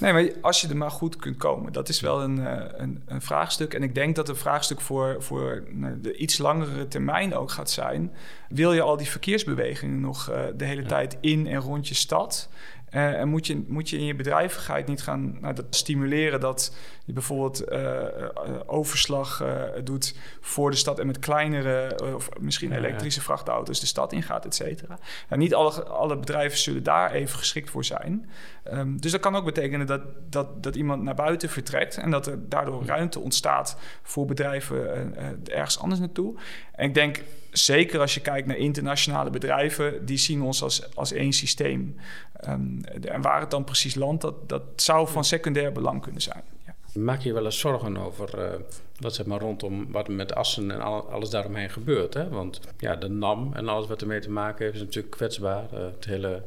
Nee, 0.02 0.14
maar 0.14 0.32
als 0.42 0.62
je 0.62 0.68
er 0.68 0.78
maar 0.78 0.92
goed 0.92 1.16
kunt 1.16 1.38
komen, 1.38 1.74
dat 1.74 1.90
is 1.90 2.00
wel 2.00 2.22
een, 2.22 2.48
eh, 2.48 2.80
een, 2.80 3.04
een 3.06 3.22
vraagstuk. 3.22 3.74
En 3.74 3.84
ik 3.84 3.96
denk 3.96 4.16
dat 4.16 4.30
een 4.30 4.36
vraagstuk 4.36 4.82
voor, 4.82 5.16
voor 5.20 5.64
nou, 5.70 6.02
de 6.02 6.16
iets 6.16 6.38
langere 6.38 6.88
termijn 6.88 7.36
ook 7.36 7.52
gaat 7.52 7.70
zijn. 7.70 8.12
Wil 8.50 8.74
je 8.74 8.82
al 8.82 8.98
die 8.98 9.10
verkeersbewegingen 9.10 10.00
nog 10.00 10.30
uh, 10.30 10.40
de 10.56 10.66
hele 10.66 10.84
tijd 10.84 11.18
in 11.20 11.48
en 11.48 11.60
rond 11.60 11.88
je 11.88 11.94
stad? 11.94 12.50
Uh, 12.96 13.20
en 13.20 13.28
moet 13.28 13.48
je, 13.48 13.64
moet 13.68 13.90
je 13.90 13.98
in 13.98 14.06
je 14.06 14.16
bedrijvigheid 14.16 14.88
niet 14.88 15.02
gaan 15.02 15.38
nou, 15.42 15.54
dat 15.54 15.66
stimuleren 15.70 16.40
dat 16.40 16.76
je 17.06 17.14
bijvoorbeeld 17.14 17.72
uh, 17.72 18.04
overslag 18.66 19.44
doet 19.84 20.16
voor 20.42 20.72
de 20.72 20.78
stad 20.78 21.00
en 21.00 21.08
met 21.08 21.20
kleinere 21.20 22.00
of 22.16 22.30
misschien 22.40 22.72
elektrische 22.72 23.22
vrachtauto's 23.22 23.80
de 23.80 23.86
stad 23.86 24.14
ingaat, 24.14 24.46
et 24.46 24.56
cetera. 24.56 25.00
Nou, 25.30 25.42
niet 25.42 25.54
alle, 25.54 25.84
alle 25.84 26.18
bedrijven 26.18 26.58
zullen 26.58 26.84
daar 26.84 27.12
even 27.12 27.38
geschikt 27.38 27.70
voor 27.70 27.86
zijn. 27.86 28.30
Um, 28.74 29.02
dus 29.02 29.12
dat 29.12 29.22
kan 29.22 29.36
ook 29.36 29.46
betekenen 29.46 29.88
dat, 29.88 30.02
dat, 30.30 30.64
dat 30.64 30.76
iemand 30.76 31.04
naar 31.04 31.16
buiten 31.16 31.50
vertrekt 31.50 31.98
en 31.98 32.12
dat 32.12 32.28
er 32.28 32.50
daardoor 32.50 32.86
ruimte 32.86 33.20
ontstaat 33.20 33.78
voor 34.02 34.26
bedrijven 34.26 35.16
ergens 35.46 35.80
anders 35.80 36.00
naartoe. 36.00 36.40
En 36.72 36.88
ik 36.88 36.94
denk 36.94 37.24
zeker 37.52 38.00
als 38.00 38.14
je 38.14 38.20
kijkt 38.22 38.48
naar 38.48 38.58
internationale 38.58 39.30
bedrijven, 39.30 40.06
die 40.06 40.18
zien 40.18 40.42
ons 40.42 40.64
als, 40.64 40.96
als 40.96 41.12
één 41.12 41.34
systeem. 41.34 41.96
Um, 42.48 42.84
en 43.02 43.22
waar 43.22 43.40
het 43.40 43.52
dan 43.52 43.64
precies 43.64 43.96
landt, 43.96 44.22
dat, 44.22 44.50
dat 44.50 44.64
zou 44.76 45.08
van 45.08 45.24
secundair 45.24 45.72
belang 45.72 46.02
kunnen 46.02 46.22
zijn. 46.22 46.44
Ja. 46.66 46.76
Maak 46.94 47.22
je 47.22 47.34
wel 47.34 47.46
eens 47.46 47.60
zorgen 47.60 47.98
over 47.98 48.40
uh, 48.40 48.60
wat 49.00 49.16
zeg 49.16 49.26
maar 49.26 49.40
rondom 49.40 49.92
wat 49.92 50.08
met 50.08 50.36
Assen 50.36 50.72
en 50.72 50.82
alles 51.10 51.30
daaromheen 51.30 51.70
gebeurt? 51.70 52.14
Hè? 52.14 52.30
Want 52.30 52.60
ja, 52.78 52.96
de 52.96 53.10
NAM 53.10 53.54
en 53.54 53.68
alles 53.68 53.88
wat 53.88 54.02
ermee 54.02 54.20
te 54.20 54.32
maken 54.32 54.64
heeft, 54.64 54.76
is 54.76 54.82
natuurlijk 54.82 55.16
kwetsbaar. 55.16 55.64
Uh, 55.74 55.80
het 55.80 56.06
hele 56.06 56.44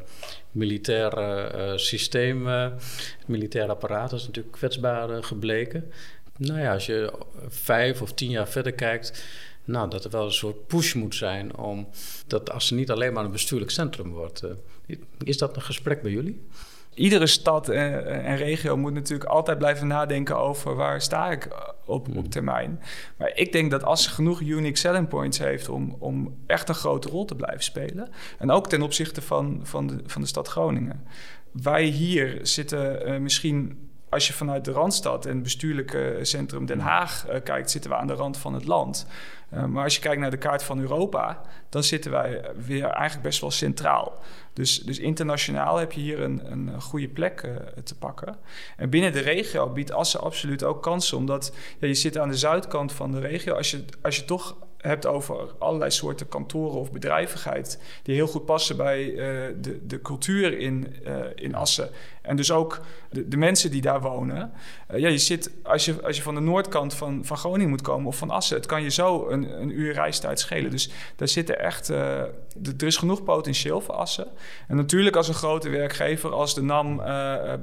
militaire 0.51 1.53
uh, 1.57 1.77
systeem, 1.77 2.47
het 2.47 2.83
militaire 3.27 3.73
apparaat 3.73 4.13
is 4.13 4.27
natuurlijk 4.27 4.55
kwetsbaar 4.55 5.25
gebleken. 5.25 5.93
Nou 6.37 6.61
ja, 6.61 6.73
als 6.73 6.87
je 6.87 7.13
vijf 7.49 8.03
of 8.03 8.13
tien 8.13 8.31
jaar 8.31 8.49
verder 8.49 8.73
kijkt 8.73 9.25
nou, 9.65 9.91
dat 9.91 10.05
er 10.05 10.11
wel 10.11 10.25
een 10.25 10.33
soort 10.33 10.67
push 10.67 10.95
moet 10.95 11.15
zijn 11.15 11.57
om 11.57 11.89
dat 12.27 12.51
als 12.51 12.67
ze 12.67 12.75
niet 12.75 12.91
alleen 12.91 13.13
maar 13.13 13.25
een 13.25 13.31
bestuurlijk 13.31 13.71
centrum 13.71 14.11
wordt. 14.11 14.43
Uh, 14.45 14.97
is 15.19 15.39
dat 15.39 15.57
een 15.57 15.63
gesprek 15.63 16.03
bij 16.03 16.11
jullie? 16.11 16.47
Iedere 16.95 17.27
stad 17.27 17.69
en, 17.69 18.25
en, 18.25 18.37
regio 18.37 18.77
moet 18.77 18.93
natuurlijk 18.93 19.31
altijd 19.31 19.59
blijven 19.59 19.87
nadenken 19.87 20.39
over 20.39 20.75
waar 20.75 21.01
sta 21.01 21.31
ik 21.31 21.49
op, 21.85 22.09
op 22.09 22.15
hmm. 22.15 22.29
termijn. 22.29 22.81
Maar 23.17 23.33
ik 23.35 23.53
denk 23.53 23.71
dat 23.71 23.85
als 23.85 24.03
ze 24.03 24.11
genoeg 24.11 24.41
unique 24.41 24.79
selling 24.79 25.09
points 25.09 25.39
heeft 25.39 25.69
om, 25.69 25.97
om 25.99 26.37
echt 26.47 26.69
een 26.69 26.75
grote 26.75 27.09
rol 27.09 27.25
te 27.25 27.35
blijven 27.35 27.65
spelen. 27.65 28.09
En 28.39 28.51
ook 28.51 28.69
ten 28.69 28.83
opzichte 28.83 29.23
van, 29.23 29.61
van, 29.63 29.87
de, 29.87 30.01
van 30.07 30.23
de 30.23 30.29
stad 30.29 30.49
Groningen. 30.49 31.07
Wij 31.51 31.85
hier 31.85 32.39
zitten 32.43 33.09
uh, 33.09 33.19
misschien 33.19 33.89
als 34.15 34.27
je 34.27 34.33
vanuit 34.33 34.65
de 34.65 34.73
Randstad 34.73 35.27
en 35.27 35.35
het 35.35 35.43
bestuurlijke 35.43 36.19
centrum 36.23 36.67
Den 36.67 36.81
Haag 36.81 37.27
uh, 37.29 37.35
kijkt, 37.43 37.71
zitten 37.71 37.91
we 37.91 37.97
aan 37.97 38.07
de 38.07 38.13
rand 38.13 38.37
van 38.37 38.55
het 38.55 38.65
land. 38.65 39.07
Uh, 39.53 39.65
maar 39.65 39.85
als 39.85 39.95
je 39.95 40.01
kijkt 40.01 40.21
naar 40.21 40.31
de 40.31 40.37
kaart 40.37 40.63
van 40.63 40.81
Europa, 40.81 41.41
dan 41.69 41.83
zitten 41.83 42.11
wij 42.11 42.45
weer 42.57 42.85
eigenlijk 42.85 43.23
best 43.23 43.41
wel 43.41 43.51
centraal. 43.51 44.19
Dus, 44.53 44.79
dus 44.79 44.99
internationaal 44.99 45.77
heb 45.77 45.93
je 45.93 46.01
hier 46.01 46.21
een, 46.21 46.53
een 46.53 46.81
goede 46.81 47.09
plek 47.09 47.43
uh, 47.43 47.57
te 47.85 47.99
pakken. 47.99 48.37
En 48.77 48.91
binnen 48.91 49.13
de 49.13 49.21
regio 49.21 49.69
biedt 49.69 49.93
Assen 49.93 50.21
absoluut 50.21 50.65
ook 50.65 50.83
kansen, 50.83 51.17
omdat 51.17 51.55
ja, 51.79 51.87
je 51.87 51.95
zit 51.95 52.19
aan 52.19 52.29
de 52.29 52.37
zuidkant 52.37 52.93
van 52.93 53.13
de 53.13 53.21
regio. 53.21 53.55
Als 53.55 53.71
je, 53.71 53.85
als 54.03 54.17
je 54.17 54.25
toch 54.25 54.57
hebt 54.89 55.07
over 55.07 55.55
allerlei 55.59 55.91
soorten 55.91 56.29
kantoren 56.29 56.79
of 56.79 56.93
bedrijvigheid 56.93 57.79
die 58.03 58.15
heel 58.15 58.27
goed 58.27 58.45
passen 58.45 58.77
bij 58.77 59.05
uh, 59.05 59.17
de, 59.61 59.87
de 59.87 60.01
cultuur 60.01 60.59
in, 60.59 60.95
uh, 61.07 61.15
in 61.35 61.55
Assen. 61.55 61.91
En 62.23 62.37
dus 62.37 62.51
ook 62.51 62.81
de, 63.11 63.29
de 63.29 63.37
mensen 63.37 63.71
die 63.71 63.81
daar 63.81 64.01
wonen. 64.01 64.53
Uh, 64.91 64.99
ja, 64.99 65.09
je 65.09 65.19
zit, 65.19 65.51
als 65.63 65.85
je, 65.85 66.03
als 66.03 66.17
je 66.17 66.23
van 66.23 66.35
de 66.35 66.41
noordkant 66.41 66.95
van, 66.95 67.25
van 67.25 67.37
Groningen 67.37 67.69
moet 67.69 67.83
komen 67.83 68.07
of 68.07 68.17
van 68.17 68.31
Assen, 68.31 68.57
het 68.57 68.67
kan 68.67 68.83
je 68.83 68.91
zo 68.91 69.29
een, 69.29 69.61
een 69.61 69.79
uur 69.79 69.93
reistijd 69.93 70.41
schelen. 70.41 70.71
Dus 70.71 70.91
daar 71.17 71.29
zitten 71.29 71.61
echt, 71.61 71.89
er 71.89 72.33
is 72.79 72.97
genoeg 72.97 73.25
potentieel 73.25 73.81
voor 73.81 73.95
Assen. 73.95 74.27
En 74.69 74.77
natuurlijk 74.77 75.17
als 75.17 75.29
een 75.29 75.35
grote 75.35 75.69
werkgever, 75.69 76.33
als 76.33 76.55
de 76.55 76.63
NAM 76.63 77.03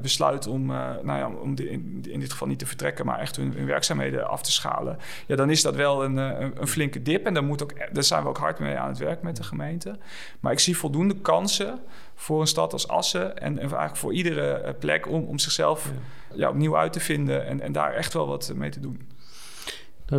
besluit 0.01 0.47
om, 0.47 0.65
nou 0.65 1.17
ja, 1.17 1.29
om 1.41 1.55
in, 1.57 2.05
in, 2.09 2.19
dit 2.19 2.31
geval 2.31 2.47
niet 2.47 2.59
te 2.59 2.65
vertrekken, 2.65 3.05
maar 3.05 3.19
echt 3.19 3.35
hun, 3.35 3.53
hun 3.53 3.65
werkzaamheden 3.65 4.27
af 4.27 4.41
te 4.41 4.51
schalen, 4.51 4.97
ja, 5.27 5.35
dan 5.35 5.49
is 5.49 5.61
dat 5.61 5.75
wel 5.75 6.03
een, 6.03 6.17
een, 6.17 6.53
een 6.59 6.67
flinke 6.67 7.01
dip. 7.11 7.25
En 7.25 7.33
daar, 7.33 7.43
moet 7.43 7.63
ook, 7.63 7.73
daar 7.91 8.03
zijn 8.03 8.23
we 8.23 8.29
ook 8.29 8.37
hard 8.37 8.59
mee 8.59 8.77
aan 8.77 8.89
het 8.89 8.97
werk 8.97 9.21
met 9.21 9.35
de 9.35 9.43
gemeente. 9.43 9.97
Maar 10.39 10.51
ik 10.51 10.59
zie 10.59 10.77
voldoende 10.77 11.15
kansen 11.15 11.79
voor 12.15 12.41
een 12.41 12.47
stad 12.47 12.73
als 12.73 12.87
Assen 12.87 13.37
en, 13.37 13.53
en 13.53 13.59
eigenlijk 13.59 13.95
voor 13.95 14.13
iedere 14.13 14.51
eh, 14.51 14.73
plek 14.79 15.07
om, 15.07 15.23
om 15.23 15.39
zichzelf 15.39 15.91
ja. 16.33 16.49
opnieuw 16.49 16.77
uit 16.77 16.93
te 16.93 16.99
vinden 16.99 17.45
en, 17.45 17.61
en 17.61 17.71
daar 17.71 17.93
echt 17.93 18.13
wel 18.13 18.27
wat 18.27 18.51
mee 18.55 18.69
te 18.69 18.79
doen. 18.79 19.09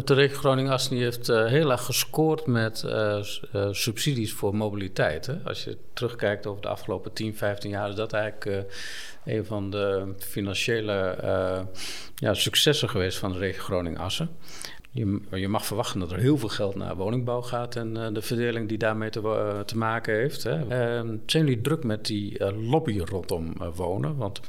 De 0.05 0.15
regio 0.15 0.39
Groningen-Assen 0.39 0.97
heeft 0.97 1.29
uh, 1.29 1.47
heel 1.47 1.71
erg 1.71 1.85
gescoord 1.85 2.47
met 2.47 2.83
uh, 2.87 3.25
uh, 3.55 3.69
subsidies 3.71 4.33
voor 4.33 4.57
mobiliteit. 4.57 5.27
Hè? 5.27 5.35
Als 5.45 5.65
je 5.65 5.79
terugkijkt 5.93 6.47
over 6.47 6.63
de 6.63 6.69
afgelopen 6.69 7.13
10, 7.13 7.37
15 7.37 7.71
jaar, 7.71 7.89
is 7.89 7.95
dat 7.95 8.13
eigenlijk 8.13 8.67
een 9.25 9.45
van 9.45 9.71
de 9.71 10.15
financiële 10.19 11.17
ja, 12.15 12.35
successen 12.35 12.89
geweest 12.89 13.19
van 13.19 13.33
de 13.33 13.39
regio 13.39 13.63
Groningen-Assen. 13.63 14.31
Je, 14.95 15.21
je, 15.31 15.49
mag 15.49 15.67
verwachten 15.67 16.01
dat 16.01 16.13
er 16.13 16.19
heel 16.19 16.39
veel 16.39 16.49
geld 16.49 16.75
naar 16.75 16.97
woningbouw 16.97 17.43
gaat 17.43 17.77
en 17.77 17.97
uh, 17.97 18.07
de 18.13 18.23
verdeling 18.23 18.69
die 18.69 18.79
daarmee 18.79 19.11
te, 19.11 19.21
uh, 19.21 19.61
te 19.61 19.77
maken 19.77 20.15
heeft. 20.15 20.43
Hè. 20.43 20.59
Uh, 20.63 21.11
zijn 21.27 21.45
jullie 21.45 21.61
druk 21.61 21.85
met 21.85 22.07
die 22.07 22.39
eh, 22.39 22.71
lobby 22.71 22.99
rondom 22.99 23.53
wonen? 23.75 24.17
Want 24.17 24.41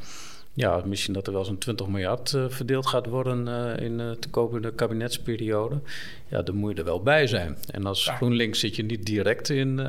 ja, 0.55 0.81
misschien 0.85 1.13
dat 1.13 1.27
er 1.27 1.33
wel 1.33 1.45
zo'n 1.45 1.57
20 1.57 1.87
miljard 1.87 2.31
uh, 2.31 2.45
verdeeld 2.47 2.85
gaat 2.85 3.05
worden 3.05 3.47
uh, 3.47 3.85
in 3.85 3.99
uh, 3.99 4.11
de 4.19 4.29
komende 4.29 4.73
kabinetsperiode. 4.73 5.81
Ja, 6.27 6.41
dan 6.41 6.55
moet 6.55 6.71
je 6.71 6.77
er 6.77 6.83
wel 6.83 7.01
bij 7.01 7.27
zijn. 7.27 7.57
En 7.71 7.85
als 7.85 8.05
ja. 8.05 8.15
GroenLinks 8.15 8.59
zit 8.59 8.75
je 8.75 8.83
niet 8.83 9.05
direct 9.05 9.49
in, 9.49 9.79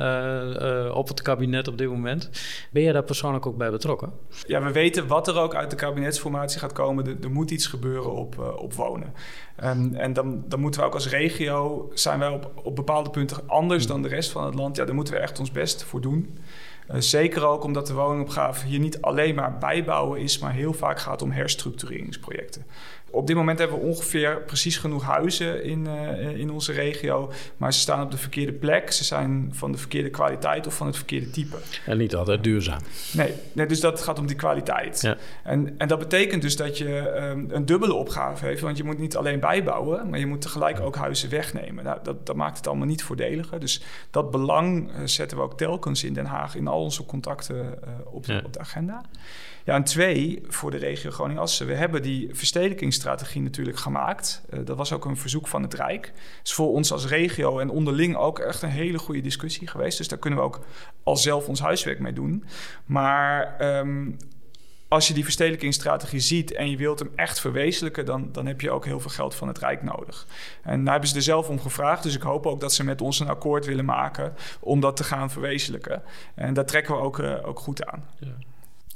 op 0.91 1.07
het 1.07 1.21
kabinet 1.21 1.67
op 1.67 1.77
dit 1.77 1.89
moment. 1.89 2.29
Ben 2.71 2.83
je 2.83 2.93
daar 2.93 3.03
persoonlijk 3.03 3.45
ook 3.45 3.57
bij 3.57 3.71
betrokken? 3.71 4.11
Ja, 4.47 4.63
we 4.63 4.71
weten 4.71 5.07
wat 5.07 5.27
er 5.27 5.37
ook 5.37 5.55
uit 5.55 5.69
de 5.69 5.75
kabinetsformatie 5.75 6.59
gaat 6.59 6.73
komen. 6.73 7.07
Er, 7.07 7.15
er 7.21 7.31
moet 7.31 7.51
iets 7.51 7.67
gebeuren 7.67 8.13
op, 8.13 8.55
op 8.57 8.73
wonen. 8.73 9.13
Um, 9.63 9.95
en 9.95 10.13
dan, 10.13 10.43
dan 10.47 10.59
moeten 10.59 10.81
we 10.81 10.87
ook 10.87 10.93
als 10.93 11.09
regio, 11.09 11.89
zijn 11.93 12.19
wij 12.19 12.29
op, 12.29 12.51
op 12.63 12.75
bepaalde 12.75 13.09
punten 13.09 13.47
anders 13.47 13.87
dan 13.87 14.01
de 14.01 14.07
rest 14.07 14.31
van 14.31 14.45
het 14.45 14.55
land. 14.55 14.75
Ja, 14.75 14.85
daar 14.85 14.95
moeten 14.95 15.13
we 15.13 15.19
echt 15.19 15.39
ons 15.39 15.51
best 15.51 15.83
voor 15.83 16.01
doen. 16.01 16.37
Uh, 16.91 16.95
zeker 16.99 17.45
ook 17.45 17.63
omdat 17.63 17.87
de 17.87 17.93
woningopgave 17.93 18.65
hier 18.65 18.79
niet 18.79 19.01
alleen 19.01 19.35
maar 19.35 19.57
bijbouwen 19.57 20.19
is, 20.19 20.39
maar 20.39 20.53
heel 20.53 20.73
vaak 20.73 20.99
gaat 20.99 21.21
om 21.21 21.31
herstructureringsprojecten. 21.31 22.65
Op 23.15 23.27
dit 23.27 23.35
moment 23.35 23.59
hebben 23.59 23.79
we 23.79 23.85
ongeveer 23.85 24.41
precies 24.41 24.77
genoeg 24.77 25.03
huizen 25.03 25.63
in, 25.63 25.87
uh, 25.87 26.37
in 26.37 26.51
onze 26.51 26.71
regio. 26.71 27.31
Maar 27.57 27.73
ze 27.73 27.79
staan 27.79 28.03
op 28.03 28.11
de 28.11 28.17
verkeerde 28.17 28.51
plek. 28.51 28.91
Ze 28.91 29.03
zijn 29.03 29.49
van 29.53 29.71
de 29.71 29.77
verkeerde 29.77 30.09
kwaliteit 30.09 30.67
of 30.67 30.75
van 30.75 30.87
het 30.87 30.95
verkeerde 30.95 31.29
type. 31.29 31.57
En 31.85 31.97
niet 31.97 32.15
altijd 32.15 32.43
duurzaam. 32.43 32.79
Nee, 33.13 33.33
nee 33.53 33.65
dus 33.65 33.79
dat 33.79 34.01
gaat 34.01 34.19
om 34.19 34.27
die 34.27 34.35
kwaliteit. 34.35 35.01
Ja. 35.01 35.17
En, 35.43 35.75
en 35.77 35.87
dat 35.87 35.99
betekent 35.99 36.41
dus 36.41 36.55
dat 36.55 36.77
je 36.77 37.19
um, 37.31 37.47
een 37.49 37.65
dubbele 37.65 37.93
opgave 37.93 38.45
heeft. 38.45 38.61
Want 38.61 38.77
je 38.77 38.83
moet 38.83 38.99
niet 38.99 39.15
alleen 39.15 39.39
bijbouwen, 39.39 40.09
maar 40.09 40.19
je 40.19 40.25
moet 40.25 40.41
tegelijk 40.41 40.79
ook 40.79 40.95
huizen 40.95 41.29
wegnemen. 41.29 41.83
Nou, 41.83 41.99
dat, 42.03 42.25
dat 42.25 42.35
maakt 42.35 42.57
het 42.57 42.67
allemaal 42.67 42.87
niet 42.87 43.03
voordeliger. 43.03 43.59
Dus 43.59 43.81
dat 44.11 44.31
belang 44.31 44.89
uh, 44.89 44.95
zetten 45.05 45.37
we 45.37 45.43
ook 45.43 45.57
telkens 45.57 46.03
in 46.03 46.13
Den 46.13 46.25
Haag 46.25 46.55
in 46.55 46.67
al 46.67 46.81
onze 46.81 47.05
contacten 47.05 47.55
uh, 47.55 48.13
op, 48.13 48.25
ja. 48.25 48.41
op 48.45 48.53
de 48.53 48.59
agenda. 48.59 49.01
Ja, 49.63 49.75
en 49.75 49.83
twee, 49.83 50.41
voor 50.47 50.71
de 50.71 50.77
regio 50.77 51.11
Groningen-Assen. 51.11 51.67
We 51.67 51.73
hebben 51.73 52.01
die 52.01 52.29
verstedelijkingsstrategie 52.31 53.04
natuurlijk 53.43 53.77
gemaakt. 53.77 54.41
Uh, 54.49 54.59
dat 54.65 54.77
was 54.77 54.93
ook 54.93 55.05
een 55.05 55.17
verzoek 55.17 55.47
van 55.47 55.61
het 55.61 55.73
Rijk. 55.73 56.13
is 56.43 56.53
voor 56.53 56.71
ons 56.71 56.91
als 56.91 57.07
regio 57.07 57.59
en 57.59 57.69
onderling 57.69 58.15
ook 58.15 58.39
echt 58.39 58.61
een 58.61 58.69
hele 58.69 58.97
goede 58.97 59.21
discussie 59.21 59.67
geweest. 59.67 59.97
Dus 59.97 60.07
daar 60.07 60.19
kunnen 60.19 60.39
we 60.39 60.45
ook 60.45 60.59
al 61.03 61.17
zelf 61.17 61.47
ons 61.47 61.59
huiswerk 61.59 61.99
mee 61.99 62.13
doen. 62.13 62.43
Maar 62.85 63.55
um, 63.77 64.17
als 64.87 65.07
je 65.07 65.13
die 65.13 65.23
verstedelijkingsstrategie 65.23 66.19
ziet 66.19 66.51
en 66.51 66.69
je 66.69 66.77
wilt 66.77 66.99
hem 66.99 67.11
echt 67.15 67.39
verwezenlijken, 67.39 68.05
dan, 68.05 68.29
dan 68.31 68.45
heb 68.45 68.61
je 68.61 68.71
ook 68.71 68.85
heel 68.85 68.99
veel 68.99 69.09
geld 69.09 69.35
van 69.35 69.47
het 69.47 69.57
Rijk 69.57 69.83
nodig. 69.83 70.27
En 70.61 70.83
daar 70.83 70.91
hebben 70.91 71.09
ze 71.09 71.15
er 71.15 71.21
zelf 71.21 71.49
om 71.49 71.59
gevraagd. 71.59 72.03
Dus 72.03 72.15
ik 72.15 72.21
hoop 72.21 72.45
ook 72.45 72.59
dat 72.59 72.73
ze 72.73 72.83
met 72.83 73.01
ons 73.01 73.19
een 73.19 73.27
akkoord 73.27 73.65
willen 73.65 73.85
maken 73.85 74.33
om 74.59 74.79
dat 74.79 74.97
te 74.97 75.03
gaan 75.03 75.31
verwezenlijken. 75.31 76.03
En 76.35 76.53
daar 76.53 76.65
trekken 76.65 76.95
we 76.95 77.01
ook, 77.01 77.19
uh, 77.19 77.47
ook 77.47 77.59
goed 77.59 77.85
aan. 77.85 78.05
Ja. 78.19 78.27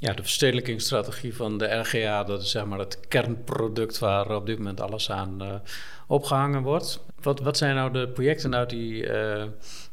Ja, 0.02 0.14
de 0.14 0.22
verstedelijkingsstrategie 0.22 1.36
van 1.36 1.58
de 1.58 1.66
RGA, 1.66 2.24
dat 2.24 2.42
is 2.42 2.52
zeg 2.52 2.66
maar 2.66 2.80
het 2.80 3.00
kernproduct 3.08 4.00
waar 4.00 4.36
op 4.36 4.46
dit 4.46 4.58
moment 4.58 4.82
alles 4.82 5.12
aan 5.12 5.44
uh, 5.44 5.54
opgehangen 6.08 6.62
wordt. 6.62 7.04
Wat, 7.22 7.40
wat 7.40 7.58
zijn 7.58 7.76
nou 7.76 7.92
de 7.92 8.08
projecten 8.08 8.56
uit 8.56 8.70
die, 8.70 9.04
uh, 9.04 9.12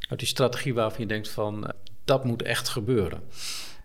uit 0.08 0.18
die 0.18 0.26
strategie 0.28 0.74
waarvan 0.74 1.00
je 1.00 1.06
denkt 1.06 1.28
van 1.28 1.70
dat 2.04 2.24
moet 2.24 2.42
echt 2.42 2.68
gebeuren? 2.68 3.22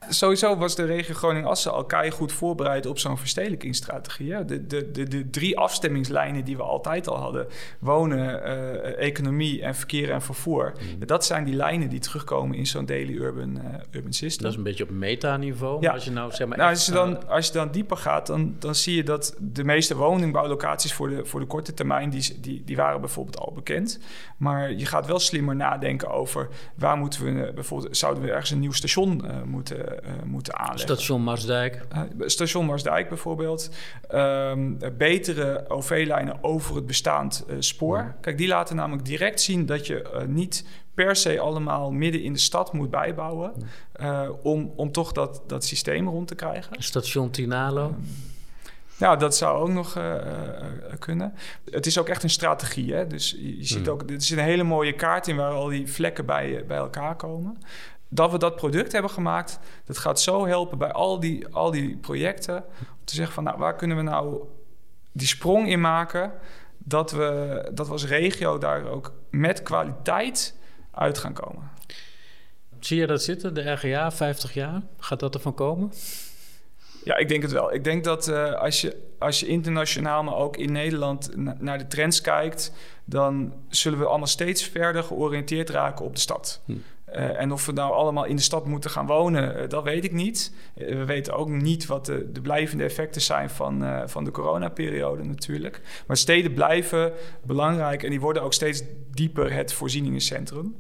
Sowieso 0.09 0.57
was 0.57 0.75
de 0.75 0.85
regio 0.85 1.13
Groningen-Assen 1.13 1.71
al 1.71 1.85
goed 2.11 2.31
voorbereid 2.31 2.85
op 2.85 2.99
zo'n 2.99 3.17
verstedelijkingsstrategie. 3.17 4.45
De, 4.45 4.67
de, 4.67 4.91
de, 4.91 5.07
de, 5.07 5.29
drie 5.29 5.57
afstemmingslijnen 5.57 6.43
die 6.43 6.57
we 6.57 6.63
altijd 6.63 7.07
al 7.07 7.17
hadden: 7.17 7.47
wonen, 7.79 8.41
uh, 8.47 8.99
economie 8.99 9.61
en 9.61 9.75
verkeer 9.75 10.11
en 10.11 10.21
vervoer. 10.21 10.73
Mm. 10.79 11.05
Dat 11.05 11.25
zijn 11.25 11.43
die 11.43 11.55
lijnen 11.55 11.89
die 11.89 11.99
terugkomen 11.99 12.57
in 12.57 12.67
zo'n 12.67 12.85
daily 12.85 13.15
urban, 13.15 13.57
uh, 13.57 13.63
urban 13.91 14.13
system. 14.13 14.43
Dat 14.43 14.51
is 14.51 14.57
een 14.57 14.63
beetje 14.63 14.83
op 14.83 14.89
metaniveau. 14.89 15.81
Ja. 15.81 15.91
Als 15.91 16.03
je 16.03 16.11
nou, 16.11 16.31
zeg 16.31 16.47
maar, 16.47 16.57
nou, 16.57 16.69
als, 16.69 16.85
je 16.85 16.91
dan, 16.91 17.27
als 17.27 17.47
je 17.47 17.53
dan 17.53 17.71
dieper 17.71 17.97
gaat, 17.97 18.27
dan, 18.27 18.55
dan 18.59 18.75
zie 18.75 18.95
je 18.95 19.03
dat 19.03 19.35
de 19.39 19.63
meeste 19.63 19.95
woningbouwlocaties 19.95 20.93
voor 20.93 21.09
de, 21.09 21.25
voor 21.25 21.39
de 21.39 21.45
korte 21.45 21.73
termijn, 21.73 22.09
die, 22.09 22.39
die, 22.39 22.63
die 22.65 22.75
waren 22.75 23.01
bijvoorbeeld 23.01 23.39
al 23.39 23.51
bekend. 23.53 23.99
Maar 24.37 24.71
je 24.73 24.85
gaat 24.85 25.07
wel 25.07 25.19
slimmer 25.19 25.55
nadenken 25.55 26.09
over 26.09 26.47
waar 26.75 26.97
moeten 26.97 27.23
we 27.23 27.51
bijvoorbeeld, 27.53 27.97
zouden 27.97 28.23
we 28.23 28.31
ergens 28.31 28.51
een 28.51 28.59
nieuw 28.59 28.71
station 28.71 29.21
uh, 29.25 29.41
moeten 29.43 29.90
moeten 30.25 30.58
aanleggen. 30.58 30.80
Station 30.80 31.21
Marsdijk. 31.21 31.86
Uh, 31.95 32.01
station 32.25 32.65
Marsdijk 32.65 33.10
bijvoorbeeld. 33.10 33.69
Um, 34.13 34.77
betere 34.97 35.65
OV-lijnen 35.67 36.43
over 36.43 36.75
het 36.75 36.86
bestaand 36.86 37.45
spoor. 37.60 38.15
Kijk, 38.21 38.38
die 38.38 38.47
laten 38.47 38.75
namelijk 38.75 39.06
direct 39.06 39.41
zien 39.41 39.65
dat 39.65 39.88
je 39.88 40.25
niet 40.27 40.65
per 40.93 41.15
se 41.15 41.39
allemaal 41.39 41.91
midden 41.91 42.23
in 42.23 42.34
de 42.34 42.39
stad 42.39 42.73
moet 42.73 42.89
bijbouwen... 42.89 43.54
om, 44.41 44.73
om 44.75 44.91
toch 44.91 45.12
dat, 45.12 45.41
dat 45.47 45.65
systeem 45.65 46.08
rond 46.08 46.27
te 46.27 46.36
krijgen. 46.36 46.84
Station 46.84 47.30
Tinalo. 47.30 47.86
Um, 47.86 48.06
nou, 49.01 49.17
dat 49.17 49.36
zou 49.36 49.62
ook 49.62 49.69
nog 49.69 49.97
uh, 49.97 50.15
kunnen. 50.99 51.34
Het 51.71 51.86
is 51.86 51.97
ook 51.97 52.10
echt 52.10 52.23
een 52.23 52.30
strategie. 52.30 52.93
Hè? 52.93 53.08
Dus 53.08 53.32
je, 53.32 53.58
je 53.58 53.65
ziet 53.65 53.88
ook, 53.88 54.08
dit 54.08 54.21
is 54.21 54.30
een 54.30 54.39
hele 54.39 54.63
mooie 54.63 54.93
kaart 54.93 55.27
in 55.27 55.36
waar 55.36 55.51
al 55.51 55.67
die 55.67 55.88
vlekken 55.88 56.25
bij, 56.25 56.63
bij 56.67 56.77
elkaar 56.77 57.15
komen 57.15 57.58
dat 58.13 58.32
we 58.32 58.38
dat 58.38 58.56
product 58.56 58.91
hebben 58.91 59.12
gemaakt, 59.12 59.60
dat 59.86 59.97
gaat 59.97 60.21
zo 60.21 60.45
helpen 60.45 60.78
bij 60.78 60.91
al 60.91 61.19
die, 61.19 61.47
al 61.47 61.71
die 61.71 61.97
projecten. 61.97 62.56
Om 62.80 63.06
te 63.06 63.15
zeggen 63.15 63.34
van, 63.34 63.43
nou, 63.43 63.58
waar 63.58 63.76
kunnen 63.76 63.97
we 63.97 64.04
nou 64.04 64.41
die 65.12 65.28
sprong 65.28 65.67
in 65.67 65.82
maken... 65.82 66.32
dat 66.78 67.12
we, 67.12 67.69
dat 67.74 67.86
we 67.86 67.91
als 67.91 68.06
regio 68.06 68.58
daar 68.58 68.86
ook 68.86 69.13
met 69.30 69.63
kwaliteit 69.63 70.56
uit 70.91 71.17
gaan 71.17 71.34
komen. 71.34 71.69
Zie 72.80 73.00
je 73.00 73.08
dat 73.08 73.24
zitten, 73.24 73.54
de 73.54 73.71
RGA, 73.71 74.12
50 74.12 74.54
jaar? 74.54 74.82
Gaat 74.97 75.19
dat 75.19 75.34
ervan 75.34 75.54
komen? 75.54 75.91
Ja, 77.04 77.17
ik 77.17 77.28
denk 77.28 77.41
het 77.41 77.52
wel. 77.52 77.74
Ik 77.74 77.84
denk 77.84 78.04
dat 78.04 78.28
uh, 78.28 78.54
als, 78.54 78.82
je, 78.82 79.12
als 79.19 79.39
je 79.39 79.47
internationaal, 79.47 80.24
maar 80.24 80.36
ook 80.36 80.58
in 80.58 80.71
Nederland 80.71 81.36
naar 81.60 81.78
de 81.78 81.88
trends 81.88 82.21
kijkt, 82.21 82.71
dan 83.06 83.54
zullen 83.69 84.00
we 84.00 84.06
allemaal 84.06 84.28
steeds 84.28 84.63
verder 84.63 85.04
georiënteerd 85.04 85.69
raken 85.69 86.06
op 86.06 86.15
de 86.15 86.21
stad. 86.21 86.62
Hm. 86.65 86.74
Uh, 87.15 87.39
en 87.39 87.52
of 87.52 87.65
we 87.65 87.71
nou 87.71 87.93
allemaal 87.93 88.26
in 88.26 88.36
de 88.36 88.41
stad 88.41 88.65
moeten 88.65 88.89
gaan 88.89 89.06
wonen, 89.06 89.62
uh, 89.62 89.69
dat 89.69 89.84
weet 89.84 90.04
ik 90.04 90.12
niet. 90.12 90.54
Uh, 90.76 90.88
we 90.88 91.06
weten 91.06 91.34
ook 91.34 91.50
niet 91.50 91.86
wat 91.86 92.06
de, 92.06 92.32
de 92.32 92.41
blijvende 92.41 92.84
effecten 92.84 93.21
zijn 93.21 93.50
van, 93.50 94.10
van 94.10 94.24
de 94.24 94.32
coronaperiode 94.32 95.24
natuurlijk. 95.24 95.82
Maar 96.08 96.17
steden 96.17 96.54
blijven 96.54 97.13
belangrijk 97.43 98.04
en 98.04 98.10
die 98.10 98.19
worden 98.19 98.43
ook 98.43 98.54
steeds 98.54 98.84
dieper 99.12 99.54
het 99.54 99.74
voorzieningencentrum. 99.74 100.76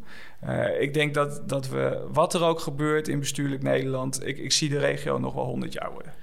ik 0.79 0.93
denk 0.93 1.13
dat, 1.13 1.49
dat 1.49 1.69
we, 1.69 2.07
wat 2.11 2.33
er 2.33 2.43
ook 2.43 2.59
gebeurt 2.59 3.07
in 3.07 3.19
bestuurlijk 3.19 3.63
Nederland, 3.63 4.27
ik, 4.27 4.37
ik 4.37 4.51
zie 4.51 4.69
de 4.69 4.79
regio 4.79 5.17
nog 5.17 5.33
wel 5.33 5.45
100 5.45 5.73
jaar 5.73 5.91
worden. 5.91 6.13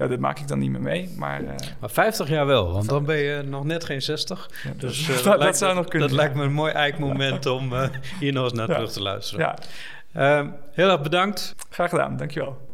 Ja, 0.00 0.06
dat 0.06 0.18
maak 0.18 0.38
ik 0.38 0.48
dan 0.48 0.58
niet 0.58 0.70
meer 0.70 0.80
mee. 0.80 1.10
Maar, 1.16 1.42
uh, 1.42 1.48
maar 1.80 1.90
50 1.90 2.28
jaar 2.28 2.46
wel, 2.46 2.72
want 2.72 2.88
dan 2.88 3.04
ben 3.04 3.16
je 3.16 3.42
nog 3.42 3.64
net 3.64 3.84
geen 3.84 4.02
60. 4.02 4.50
Ja, 4.64 4.70
dus 4.76 5.08
uh, 5.08 5.22
dat, 5.24 5.40
dat, 5.40 5.56
zou 5.56 5.74
nog 5.74 5.88
kunnen. 5.88 6.08
Dat 6.08 6.16
lijkt 6.16 6.34
me 6.34 6.44
een 6.44 6.52
mooi 6.52 6.72
eikmoment 6.72 7.46
om 7.46 7.72
uh, 7.72 7.88
hier 8.20 8.32
nog 8.32 8.44
eens 8.44 8.52
naar 8.52 8.66
terug 8.66 8.92
te 8.92 9.02
luisteren. 9.02 9.44
Ja. 9.44 9.58
Ehm, 10.12 10.48
heel 10.72 10.90
erg 10.90 11.02
bedankt. 11.02 11.54
Graag 11.70 11.90
gedaan, 11.90 12.16
dankjewel. 12.16 12.68